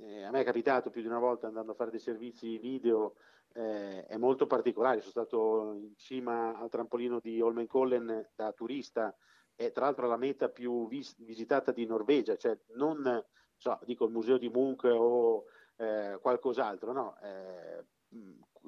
[0.00, 3.14] Eh, a me è capitato più di una volta andando a fare dei servizi video
[3.54, 5.00] eh, è molto particolare.
[5.00, 9.14] Sono stato in cima al trampolino di Holmenkollen da turista
[9.54, 13.24] e tra l'altro la meta più vis- visitata di Norvegia, cioè non
[13.56, 15.46] so, dico il museo di Munch o
[15.76, 17.84] eh, qualcos'altro, no, eh,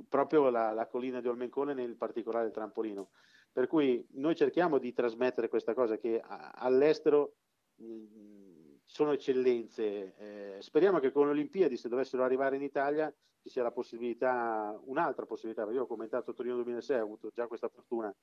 [0.09, 3.11] proprio la, la, collina di Holmenkollen e in particolare il trampolino.
[3.53, 7.37] Per cui noi cerchiamo di trasmettere questa cosa che a, all'estero
[7.77, 10.15] mh, sono eccellenze.
[10.17, 13.13] Eh, speriamo che con le Olimpiadi, se dovessero arrivare in Italia,
[13.43, 17.47] ci sia la possibilità, un'altra possibilità, perché io ho commentato Torino 2006, ho avuto già
[17.47, 18.15] questa fortuna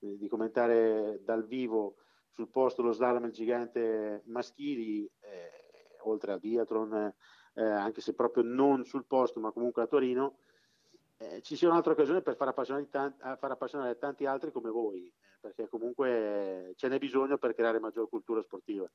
[0.00, 1.96] eh, di commentare dal vivo
[2.30, 5.50] sul posto lo slalom gigante maschili, eh,
[6.02, 7.12] oltre al biathlon,
[7.54, 10.38] eh, anche se proprio non sul posto, ma comunque a Torino,
[11.18, 15.06] eh, ci sia un'altra occasione per far appassionare, tanti, far appassionare tanti altri come voi,
[15.06, 18.88] eh, perché comunque ce n'è bisogno per creare maggior cultura sportiva.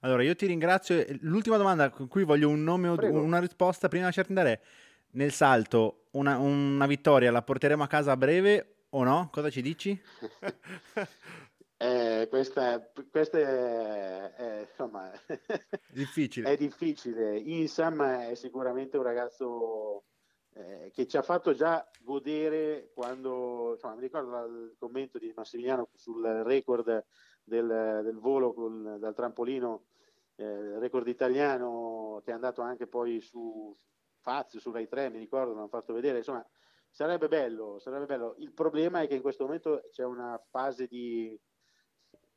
[0.00, 1.04] Allora, io ti ringrazio.
[1.20, 3.20] L'ultima domanda con cui voglio un nome o Prego.
[3.20, 4.62] una risposta prima di lasciarti andare
[5.16, 9.28] nel salto una, una, vittoria la porteremo a casa a breve o no?
[9.32, 9.98] Cosa ci dici?
[11.76, 15.10] eh, questa, questa è, è, insomma,
[15.92, 16.50] difficile.
[16.50, 17.36] è difficile.
[17.38, 20.04] Insam è sicuramente un ragazzo
[20.54, 25.88] eh, che ci ha fatto già godere quando, insomma, mi ricordo il commento di Massimiliano
[25.94, 27.04] sul record
[27.42, 29.86] del, del volo con, dal trampolino
[30.36, 33.74] eh, record italiano che è andato anche poi su
[34.26, 36.44] Fazio, su Rai 3, mi ricordo, l'hanno fatto vedere, insomma,
[36.90, 38.34] sarebbe bello, sarebbe bello.
[38.38, 41.40] Il problema è che in questo momento c'è una fase di,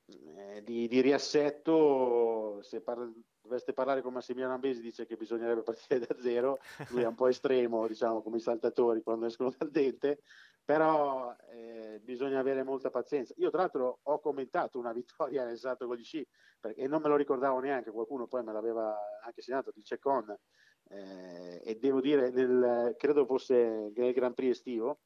[0.05, 3.11] eh, di, di riassetto, se par-
[3.41, 6.59] doveste parlare con Massimiliano Ambesi dice che bisognerebbe partire da zero,
[6.89, 10.21] lui è un po' estremo, diciamo, come i saltatori quando escono dal dente,
[10.63, 13.33] però eh, bisogna avere molta pazienza.
[13.37, 16.23] Io tra l'altro ho commentato una vittoria nel salto con gli sci,
[16.59, 20.37] perché non me lo ricordavo neanche, qualcuno poi me l'aveva anche segnato, dice con,
[20.89, 24.99] eh, e devo dire, nel, credo fosse nel Grand Prix estivo,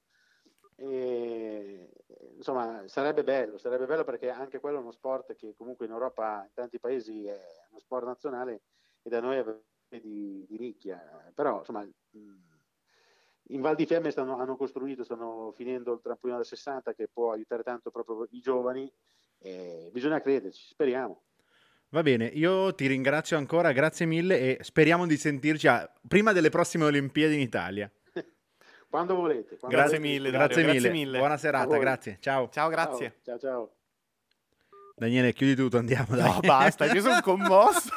[0.76, 1.90] e,
[2.36, 6.44] insomma sarebbe bello, sarebbe bello perché anche quello è uno sport che comunque in Europa,
[6.44, 8.64] in tanti paesi è uno sport nazionale
[9.02, 11.88] e da noi è di, di nicchia, però insomma
[13.48, 17.32] in Val di Fiemme stanno, hanno costruito, stanno finendo il trampolino da 60 che può
[17.32, 18.92] aiutare tanto proprio i giovani,
[19.38, 21.24] e bisogna crederci, speriamo.
[21.94, 26.50] Va bene, io ti ringrazio ancora, grazie mille e speriamo di sentirci a, prima delle
[26.50, 27.88] prossime Olimpiadi in Italia.
[28.89, 29.58] Quando volete.
[29.58, 30.14] Quando Grazie, volete.
[30.16, 30.72] mille, Grazie mille.
[30.74, 31.18] grazie mille.
[31.20, 32.18] Buona serata, grazie.
[32.20, 32.50] Ciao.
[32.50, 33.20] Ciao, grazie.
[33.24, 33.52] Ciao, ciao.
[33.52, 33.72] ciao.
[34.96, 36.16] Daniele, chiudi tutto, andiamo.
[36.16, 36.32] Dai.
[36.32, 37.91] No, basta, io sono commosso.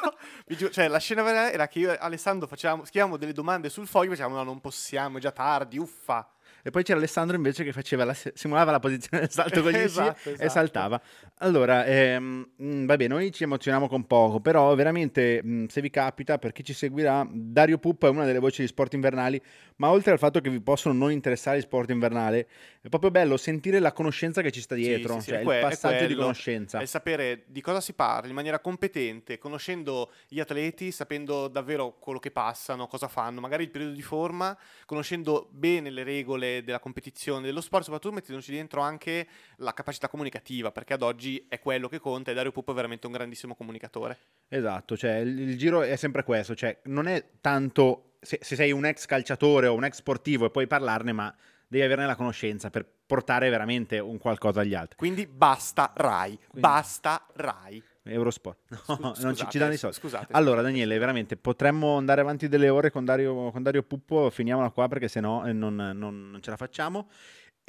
[0.69, 4.11] Cioè, la scena vera era che io e Alessandro facevamo, scrivevamo delle domande sul foglio,
[4.11, 6.29] facevamo no, non possiamo, è già tardi, uffa.
[6.63, 9.75] E poi c'era Alessandro invece che faceva la, simulava la posizione del salto con gli
[9.87, 10.49] Esatto, sci e esatto.
[10.49, 11.01] saltava.
[11.39, 16.37] Allora, ehm, mh, vabbè, noi ci emozioniamo con poco, però veramente, mh, se vi capita,
[16.37, 19.41] per chi ci seguirà, Dario Puppa è una delle voci di sport invernali,
[19.77, 22.47] ma oltre al fatto che vi possono non interessare gli sport invernale,
[22.81, 25.45] è proprio bello sentire la conoscenza che ci sta dietro, Sì, sì, sì, cioè il
[25.45, 26.21] que- è passaggio di quello.
[26.21, 26.79] conoscenza.
[26.79, 32.19] È sapere di cosa si parla in maniera competente, conoscendo gli atleti, sapendo davvero quello
[32.19, 37.45] che passano, cosa fanno, magari il periodo di forma, conoscendo bene le regole della competizione,
[37.45, 39.27] dello sport, soprattutto mettendoci dentro anche
[39.57, 43.07] la capacità comunicativa, perché ad oggi è quello che conta e Dario Pupo è veramente
[43.07, 44.17] un grandissimo comunicatore.
[44.47, 48.71] Esatto, cioè il, il giro è sempre questo, cioè non è tanto se, se sei
[48.71, 51.33] un ex calciatore o un ex sportivo e puoi parlarne, ma
[51.67, 54.97] devi averne la conoscenza per portare veramente un qualcosa agli altri.
[54.97, 57.81] Quindi basta Rai, basta Rai.
[58.09, 59.95] Eurosport, no, Scu- non ci, danno i soldi.
[59.97, 60.27] Scusate.
[60.31, 64.87] Allora, Daniele, veramente potremmo andare avanti delle ore con Dario, con Dario Puppo, finiamola qua
[64.87, 67.07] perché sennò eh, non, non, non ce la facciamo.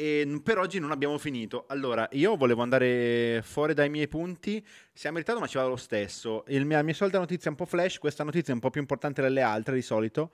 [0.01, 1.65] E n- per oggi non abbiamo finito.
[1.67, 4.65] Allora, io volevo andare fuori dai miei punti.
[4.93, 6.45] Siamo in ritardo, ma ci vado lo stesso.
[6.47, 7.99] Il mia, la mia solita notizia è un po' flash.
[7.99, 10.31] Questa notizia è un po' più importante delle altre di solito.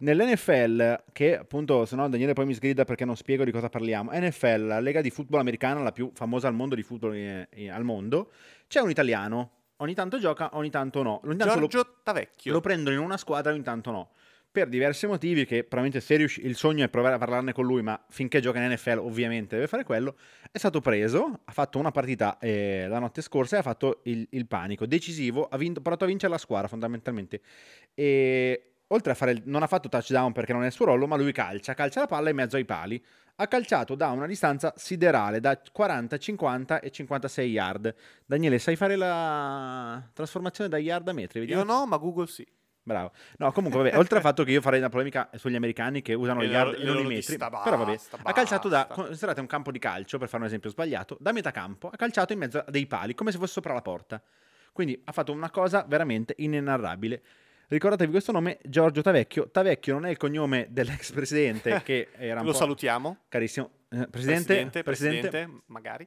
[0.00, 4.10] Nell'NFL, che appunto, se no Daniele poi mi sgrida perché non spiego di cosa parliamo.
[4.12, 7.70] NFL, la lega di football americana, la più famosa al mondo di football eh, eh,
[7.70, 8.30] al mondo.
[8.68, 9.52] C'è un italiano.
[9.76, 11.20] Ogni tanto gioca, ogni tanto no.
[11.24, 12.52] Ogni tanto lo- Giorgio Tavecchio.
[12.52, 14.10] lo prendono in una squadra, ogni tanto no.
[14.56, 17.82] Per diversi motivi, che probabilmente se riusci- il sogno è provare a parlarne con lui,
[17.82, 20.16] ma finché gioca in NFL ovviamente deve fare quello,
[20.50, 24.26] è stato preso, ha fatto una partita eh, la notte scorsa e ha fatto il,
[24.30, 27.42] il panico, decisivo, ha vinto, portato a vincere la squadra fondamentalmente.
[27.92, 31.06] E oltre a fare, il- non ha fatto touchdown perché non è il suo ruolo,
[31.06, 33.04] ma lui calcia, calcia la palla in mezzo ai pali.
[33.36, 37.94] Ha calciato da una distanza siderale, da 40, 50 e 56 yard.
[38.24, 41.40] Daniele, sai fare la trasformazione da yard a metri?
[41.40, 41.60] Vediamo.
[41.60, 42.46] Io no, ma Google sì.
[42.86, 43.10] Bravo.
[43.38, 46.40] No, comunque, vabbè, oltre al fatto che io farei una polemica sugli americani che usano
[46.40, 48.68] E gli le yard e le non i metri, dista- però vabbè, basta, ha calciato
[48.68, 49.02] da, basta.
[49.02, 52.32] considerate un campo di calcio, per fare un esempio sbagliato, da metà campo, ha calciato
[52.32, 54.22] in mezzo a dei pali, come se fosse sopra la porta.
[54.72, 57.22] Quindi ha fatto una cosa veramente inenarrabile.
[57.66, 59.50] Ricordatevi questo nome, Giorgio Tavecchio.
[59.50, 63.24] Tavecchio non è il cognome dell'ex presidente, che era un Lo salutiamo.
[63.28, 63.70] carissimo.
[63.90, 66.06] Eh, presidente, Presidente, presidente, presidente, magari.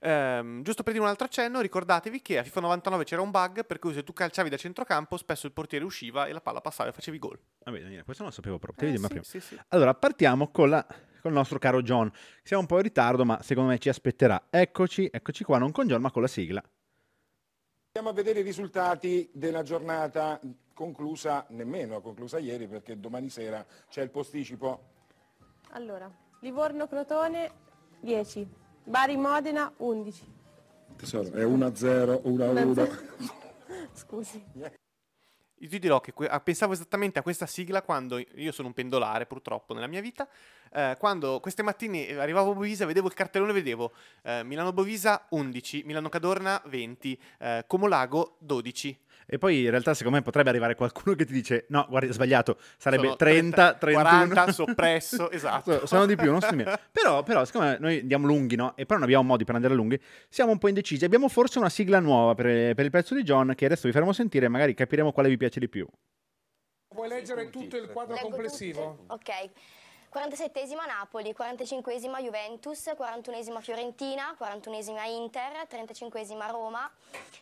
[0.00, 3.64] Ehm, giusto per dire un altro accenno, ricordatevi che a FIFA 99 c'era un bug
[3.64, 6.90] per cui se tu calciavi da centrocampo spesso il portiere usciva e la palla passava
[6.90, 7.38] e facevi gol.
[7.64, 8.88] Vabbè, Daniele, questo non lo sapevo proprio.
[8.88, 9.22] Eh, sì, prima.
[9.22, 9.58] sì, sì.
[9.68, 12.10] Allora, partiamo con, la- con il nostro caro John.
[12.42, 14.46] Siamo un po' in ritardo, ma secondo me ci aspetterà.
[14.50, 16.62] Eccoci, eccoci qua, non con John, ma con la sigla.
[17.96, 20.40] Andiamo a vedere i risultati della giornata
[20.74, 24.90] conclusa, nemmeno conclusa ieri perché domani sera c'è il posticipo.
[25.70, 27.52] Allora, Livorno-Crotone
[28.00, 28.46] 10,
[28.84, 30.32] Bari-Modena 11.
[30.96, 33.02] Tesoro, è 1-0, 1-1.
[33.92, 34.44] Scusi.
[35.58, 38.74] Io ti dirò che que- ah, pensavo esattamente a questa sigla quando io sono un
[38.74, 40.28] pendolare purtroppo nella mia vita.
[40.72, 45.82] eh, quando queste mattine eh, arrivavo a Bovisa, vedevo il cartellone, vedevo eh, Milano-Bovisa 11,
[45.84, 48.98] Milano-Cadorna 20, eh, Comolago 12.
[49.26, 52.12] E poi in realtà secondo me potrebbe arrivare qualcuno che ti dice no, guarda, è
[52.12, 54.02] sbagliato, sarebbe Sono 30, 31.
[54.02, 55.80] 40, soppresso, esatto.
[55.80, 56.76] So- Sono di più, non sono di meno.
[56.92, 58.76] Però, però, secondo me noi andiamo lunghi, no?
[58.76, 60.00] E poi non abbiamo modi per andare lunghi.
[60.28, 61.04] Siamo un po' indecisi.
[61.04, 64.12] Abbiamo forse una sigla nuova per, per il pezzo di John che adesso vi faremo
[64.12, 65.86] sentire e magari capiremo quale vi piace di più.
[66.88, 68.96] Puoi leggere tutto il quadro Leggo complessivo?
[69.08, 69.12] tutte?
[69.14, 69.50] Ok.
[70.14, 76.88] 47esima Napoli, 45esima Juventus, 41esima Fiorentina, 41esima Inter, 35esima Roma,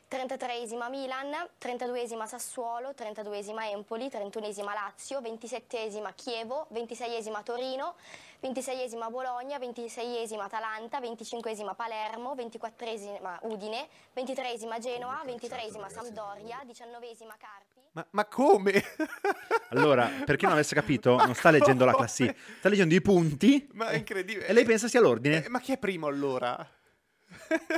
[0.08, 7.94] 33esima Milan, 32esima Sassuolo, 32esima Empoli, 31esima Lazio, 27esima Chievo, 26esima Torino,
[8.40, 17.71] 26esima Bologna, 26esima Atalanta, 25esima Palermo, 24esima Udine, 23esima Genoa, 23esima Sampdoria, 19esima Carpi.
[17.92, 18.72] Ma, ma come?
[19.72, 23.66] Allora, per chi non avesse capito, non sta leggendo la classifica, sta leggendo i punti
[23.72, 24.46] Ma è incredibile.
[24.46, 25.44] e lei pensa sia l'ordine.
[25.46, 26.54] Eh, ma chi è primo allora?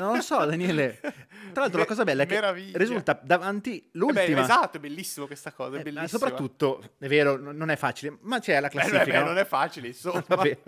[0.00, 0.98] Non lo so, Daniele.
[1.52, 2.76] Tra l'altro, la cosa bella è che Meraviglia.
[2.78, 4.40] risulta davanti Eh beh, l'ultima.
[4.42, 8.58] esatto, è bellissimo questa cosa, è Eh, soprattutto, è vero, non è facile, ma c'è
[8.58, 9.04] la Eh, classifica.
[9.04, 9.24] beh, beh, no?
[9.26, 10.24] non è facile, insomma.
[10.26, 10.58] Vabbè.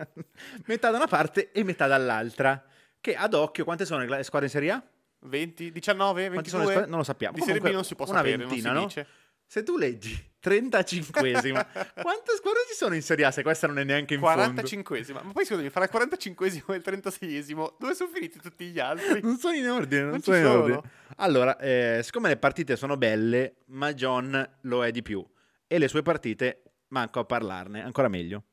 [0.67, 2.65] metà da una parte e metà dall'altra.
[3.01, 4.83] Che ad occhio, quante sono le squadre in Serie A?
[5.21, 6.63] 20, 19, Quante sono 22?
[6.63, 6.89] le squadre?
[6.91, 7.35] Non lo sappiamo.
[7.35, 8.87] Di Serie B Comunque, non si può una sapere, ventina, non no?
[8.87, 9.07] dice.
[9.47, 11.67] Se tu leggi 35esima,
[12.03, 14.63] quante squadre ci sono in Serie A se questa non è neanche in fondo?
[14.63, 15.25] 45esima.
[15.25, 19.21] Ma poi scusami, fra il 45esimo e il 36esimo, dove sono finiti tutti gli altri?
[19.23, 20.81] Non sono in ordine, non, Non sono ci in ordine.
[21.17, 25.25] Allora, eh, siccome le partite sono belle, ma John lo è di più.
[25.67, 28.45] E le sue partite, manco a parlarne, ancora meglio.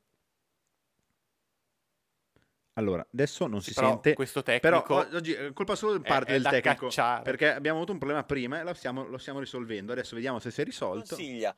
[2.74, 4.14] Allora, adesso non si Però sente.
[4.14, 6.86] questo Però tecnico o- oggi è colpa solo parte è del da tecnico.
[6.86, 7.22] cacciare.
[7.22, 9.92] Perché abbiamo avuto un problema prima e lo stiamo, lo stiamo risolvendo.
[9.92, 11.14] Adesso vediamo se si è risolto.
[11.16, 11.54] consiglia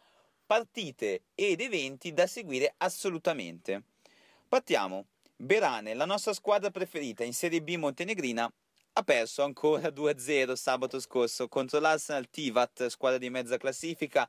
[0.46, 3.82] partite ed eventi da seguire assolutamente.
[4.48, 5.06] Partiamo.
[5.38, 8.50] Berane, la nostra squadra preferita in Serie B montenegrina,
[8.92, 14.28] ha perso ancora 2-0 sabato scorso contro l'Arsenal Tivat, squadra di mezza classifica,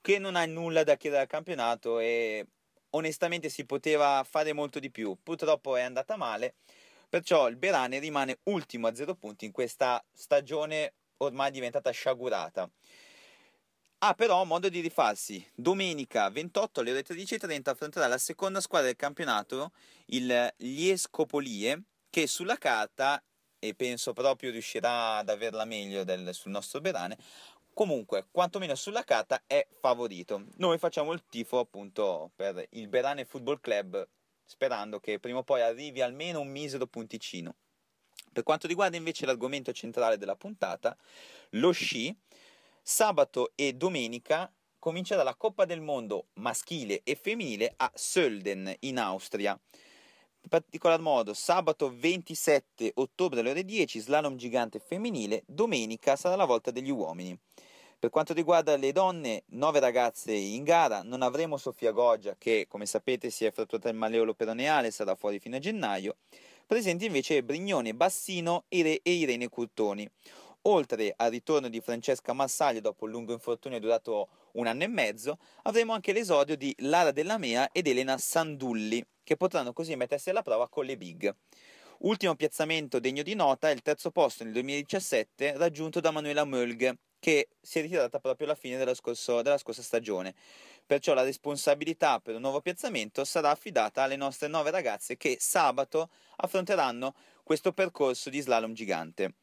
[0.00, 2.46] che non ha nulla da chiedere al campionato e
[2.92, 5.16] onestamente si poteva fare molto di più.
[5.22, 6.54] Purtroppo è andata male,
[7.08, 12.70] perciò il Berane rimane ultimo a 0 punti in questa stagione ormai diventata sciagurata.
[14.04, 15.46] Ha però modo di rifarsi.
[15.54, 19.70] Domenica 28 alle ore 13.30 affronterà la seconda squadra del campionato,
[20.06, 23.22] il Liescopolie, che sulla carta,
[23.60, 27.16] e penso proprio riuscirà ad averla meglio del- sul nostro Berane,
[27.74, 30.44] comunque, quantomeno sulla carta è favorito.
[30.56, 34.08] Noi facciamo il tifo appunto per il Berane Football Club,
[34.44, 37.54] sperando che prima o poi arrivi almeno un misero punticino.
[38.32, 40.96] Per quanto riguarda invece l'argomento centrale della puntata,
[41.50, 42.16] lo sci,
[42.82, 49.58] sabato e domenica comincerà la Coppa del Mondo maschile e femminile a Sölden in Austria.
[50.44, 56.46] In particolar modo sabato 27 ottobre alle ore 10 slalom gigante femminile, domenica sarà la
[56.46, 57.38] volta degli uomini.
[58.02, 62.84] Per quanto riguarda le donne, nove ragazze in gara, non avremo Sofia Goggia che come
[62.84, 66.16] sapete si è fratturata il maleolo peroneale, sarà fuori fino a gennaio,
[66.66, 70.10] presenti invece Brignone Bassino e Ire- Irene Curtoni.
[70.62, 75.38] Oltre al ritorno di Francesca Marsaglia dopo il lungo infortunio durato un anno e mezzo,
[75.62, 80.42] avremo anche l'esordio di Lara Della Mea ed Elena Sandulli, che potranno così mettersi alla
[80.42, 81.32] prova con le big.
[81.98, 86.92] Ultimo piazzamento degno di nota è il terzo posto nel 2017 raggiunto da Manuela Mölg,
[87.22, 90.34] che si è ritirata proprio alla fine della, scorso- della scorsa stagione.
[90.84, 96.10] Perciò la responsabilità per un nuovo piazzamento sarà affidata alle nostre nove ragazze che sabato
[96.38, 97.14] affronteranno
[97.44, 99.34] questo percorso di slalom gigante.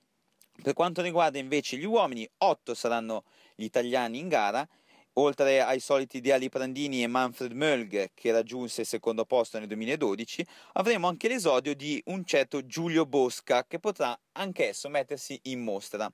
[0.61, 3.23] Per quanto riguarda invece gli uomini, 8 saranno
[3.55, 4.67] gli italiani in gara,
[5.13, 10.45] oltre ai soliti di Prandini e Manfred Mölg che raggiunse il secondo posto nel 2012,
[10.73, 16.11] avremo anche l'esordio di un certo Giulio Bosca che potrà anch'esso mettersi in mostra.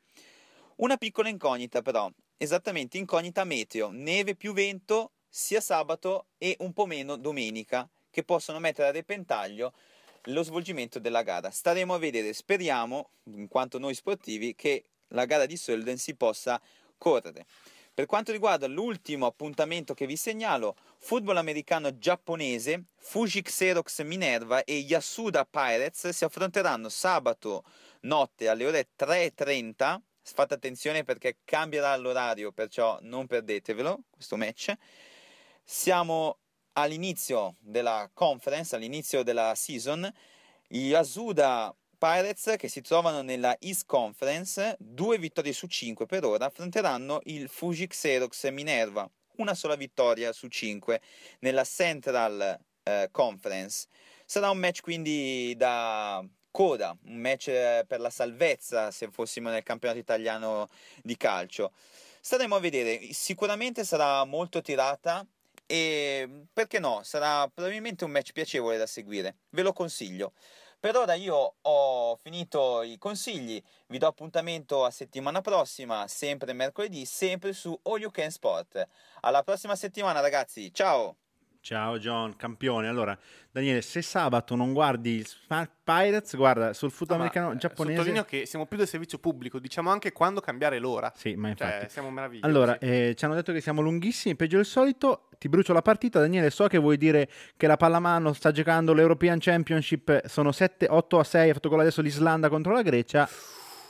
[0.78, 6.86] Una piccola incognita però, esattamente incognita meteo, neve più vento sia sabato e un po'
[6.86, 9.72] meno domenica, che possono mettere a repentaglio
[10.24, 11.50] lo svolgimento della gara.
[11.50, 16.62] Staremo a vedere, speriamo, in quanto noi sportivi, che la gara di Sölden si possa
[16.98, 17.46] correre.
[17.94, 24.80] Per quanto riguarda l'ultimo appuntamento che vi segnalo, football americano giapponese, Fuji Xerox Minerva e
[24.80, 27.64] Yasuda Pirates si affronteranno sabato
[28.02, 30.02] notte alle ore 3.30.
[30.34, 34.74] Fate attenzione perché cambierà l'orario, perciò non perdetevelo questo match.
[35.64, 36.40] Siamo
[36.74, 40.12] all'inizio della conference, all'inizio della season.
[40.68, 46.46] Gli Yasuda Pirates, che si trovano nella East Conference, due vittorie su cinque per ora,
[46.46, 51.02] affronteranno il Fuji Xerox Minerva, una sola vittoria su cinque
[51.40, 53.88] nella Central eh, Conference.
[54.26, 56.24] Sarà un match quindi da
[56.56, 60.70] coda, un match eh, per la salvezza se fossimo nel campionato italiano
[61.04, 61.74] di calcio.
[62.22, 65.28] Staremo a vedere, sicuramente sarà molto tirata
[65.66, 70.32] e perché no, sarà probabilmente un match piacevole da seguire, ve lo consiglio.
[70.80, 77.04] Per ora io ho finito i consigli, vi do appuntamento a settimana prossima, sempre mercoledì,
[77.04, 78.88] sempre su All You Can Sport.
[79.22, 81.18] Alla prossima settimana ragazzi, ciao!
[81.66, 82.88] Ciao John, campione.
[82.88, 83.18] Allora,
[83.50, 87.96] Daniele, se sabato non guardi il Smart Pirates, guarda sul football Ah, americano eh, giapponese.
[87.98, 91.12] Sottolineo che siamo più del servizio pubblico, diciamo anche quando cambiare l'ora.
[91.16, 91.80] Sì, ma infatti.
[91.80, 92.46] Cioè, siamo meravigliosi.
[92.48, 95.28] Allora, eh, ci hanno detto che siamo lunghissimi, peggio del solito.
[95.40, 96.20] Ti brucio la partita.
[96.20, 100.28] Daniele, so che vuoi dire che la pallamano sta giocando l'European Championship.
[100.28, 101.50] Sono 7-8 a 6.
[101.50, 103.28] Ha fatto gol adesso l'Islanda contro la Grecia.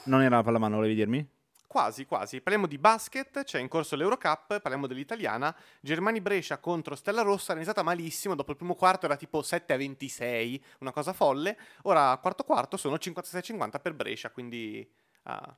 [0.04, 1.28] Non era la pallamano, volevi dirmi?
[1.76, 2.40] Quasi, quasi.
[2.40, 5.54] Parliamo di basket, c'è in corso l'Eurocup, parliamo dell'italiana.
[5.82, 9.76] Germani-Brescia contro Stella Rossa, è iniziata malissimo, dopo il primo quarto era tipo 7 a
[9.76, 11.58] 26, una cosa folle.
[11.82, 14.90] Ora, quarto quarto, sono 56-50 per Brescia, quindi...
[15.24, 15.54] ah,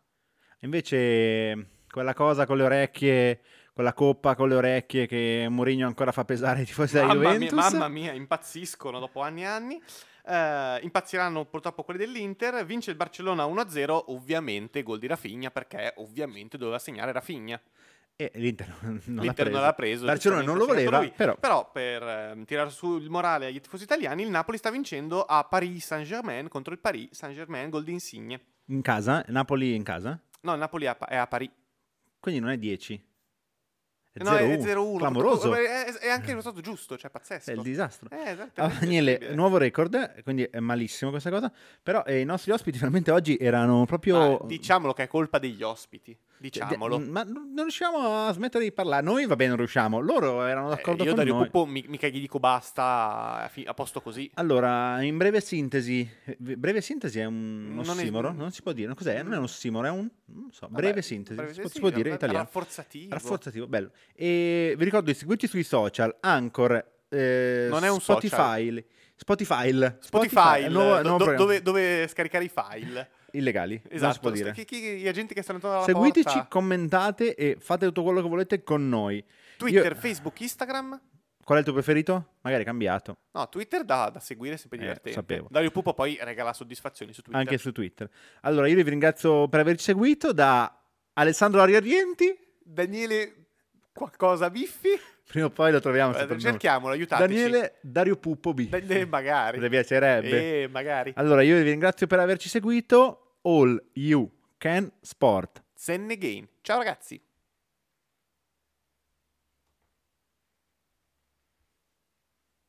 [0.63, 3.41] Invece, quella cosa con le orecchie,
[3.79, 7.33] quella coppa con le orecchie che Mourinho ancora fa pesare ai tifosi della mamma, mia,
[7.35, 7.73] Juventus.
[7.73, 9.83] mamma mia, impazziscono dopo anni e anni.
[10.27, 12.65] Eh, impazziranno purtroppo quelli dell'Inter.
[12.65, 17.63] Vince il Barcellona 1-0, ovviamente gol di Rafinha, perché ovviamente doveva segnare Rafinha.
[18.17, 19.51] E l'Inter non l'ha L'Inter preso.
[19.53, 20.05] non l'ha preso.
[20.07, 21.39] Barcellona non lo voleva, però.
[21.41, 21.67] lui.
[21.73, 25.87] per ehm, tirare su il morale agli tifosi italiani, il Napoli sta vincendo a Paris
[25.87, 28.41] Saint-Germain contro il Paris Saint-Germain, gol di Insigne.
[28.71, 29.25] In casa?
[29.29, 30.21] Napoli in casa?
[30.41, 31.51] No, il Napoli è a, è a Paris.
[32.19, 33.07] Quindi non è 10.
[34.19, 34.63] È no, è 0-1.
[34.95, 34.97] 0-1.
[34.99, 35.55] Clamoroso.
[35.55, 37.51] È, è- anche il risultato giusto, cioè pazzesco.
[37.51, 38.09] È il disastro.
[38.11, 41.51] Eh, esatto, Ah, Daniele, nuovo record, quindi è malissimo questa cosa.
[41.83, 44.39] Però eh, i nostri ospiti veramente oggi erano proprio...
[44.41, 46.17] Ma diciamolo che è colpa degli ospiti.
[46.41, 46.99] Diciamolo.
[47.01, 49.03] Ma non riusciamo a smettere di parlare.
[49.03, 49.99] Noi va bene, non riusciamo.
[49.99, 51.45] Loro erano Eh, d'accordo io con Dario noi.
[51.51, 54.31] Puppo mi- mica gli dico basta a, fi- a posto così.
[54.35, 58.33] Allora, in breve sintesi, eh, breve sintesi è un Non è- ossimoro?
[58.33, 59.21] Non si può dire, cos'è?
[59.23, 61.75] Non è un ossimoro, è un non so, Vabbè, breve sintesi, breve- si può, sì,
[61.75, 62.45] si può dire in italiano.
[62.45, 63.13] rafforzativo.
[63.15, 63.91] Rafforzativo, bello.
[64.15, 68.85] E vi ricordo di seguirci sui social, Anchor, eh, Non è un Spotify,
[69.15, 73.11] Spotify, Spotify, nuovo- do- nuovo do- dove, dove scaricare i file.
[73.33, 74.53] illegali, non si Esatto, può dire.
[74.53, 76.47] chi- chi- gli agenti che stanno alla Seguiteci, porta.
[76.49, 79.23] commentate e fate tutto quello che volete con noi.
[79.57, 81.01] Twitter, Io- Facebook, Instagram.
[81.45, 82.35] Qual è il tuo preferito?
[82.43, 83.17] Magari è cambiato.
[83.33, 85.19] No, Twitter da, da seguire, è sempre Eh, divertente.
[85.19, 85.49] sapevo.
[85.51, 87.41] Dario Pupo poi regala soddisfazioni su Twitter.
[87.41, 88.09] Anche su Twitter.
[88.43, 90.79] Allora, io vi ringrazio per averci seguito da
[91.15, 92.37] Alessandro Ariarrienti.
[92.63, 93.38] Daniele
[93.99, 94.99] qualcosa biffi?
[95.27, 96.17] Prima o poi lo troviamo.
[96.17, 97.29] Eh, cerchiamolo, aiutateci.
[97.29, 98.69] Daniele Dario Puppo B.
[98.71, 99.59] Eh, magari.
[99.59, 100.63] Mi piacerebbe.
[100.63, 101.13] Eh, magari.
[101.17, 103.35] Allora, io vi ringrazio per averci seguito.
[103.43, 105.63] All You Can Sport.
[105.75, 106.49] Zen Again.
[106.63, 107.21] Ciao ragazzi.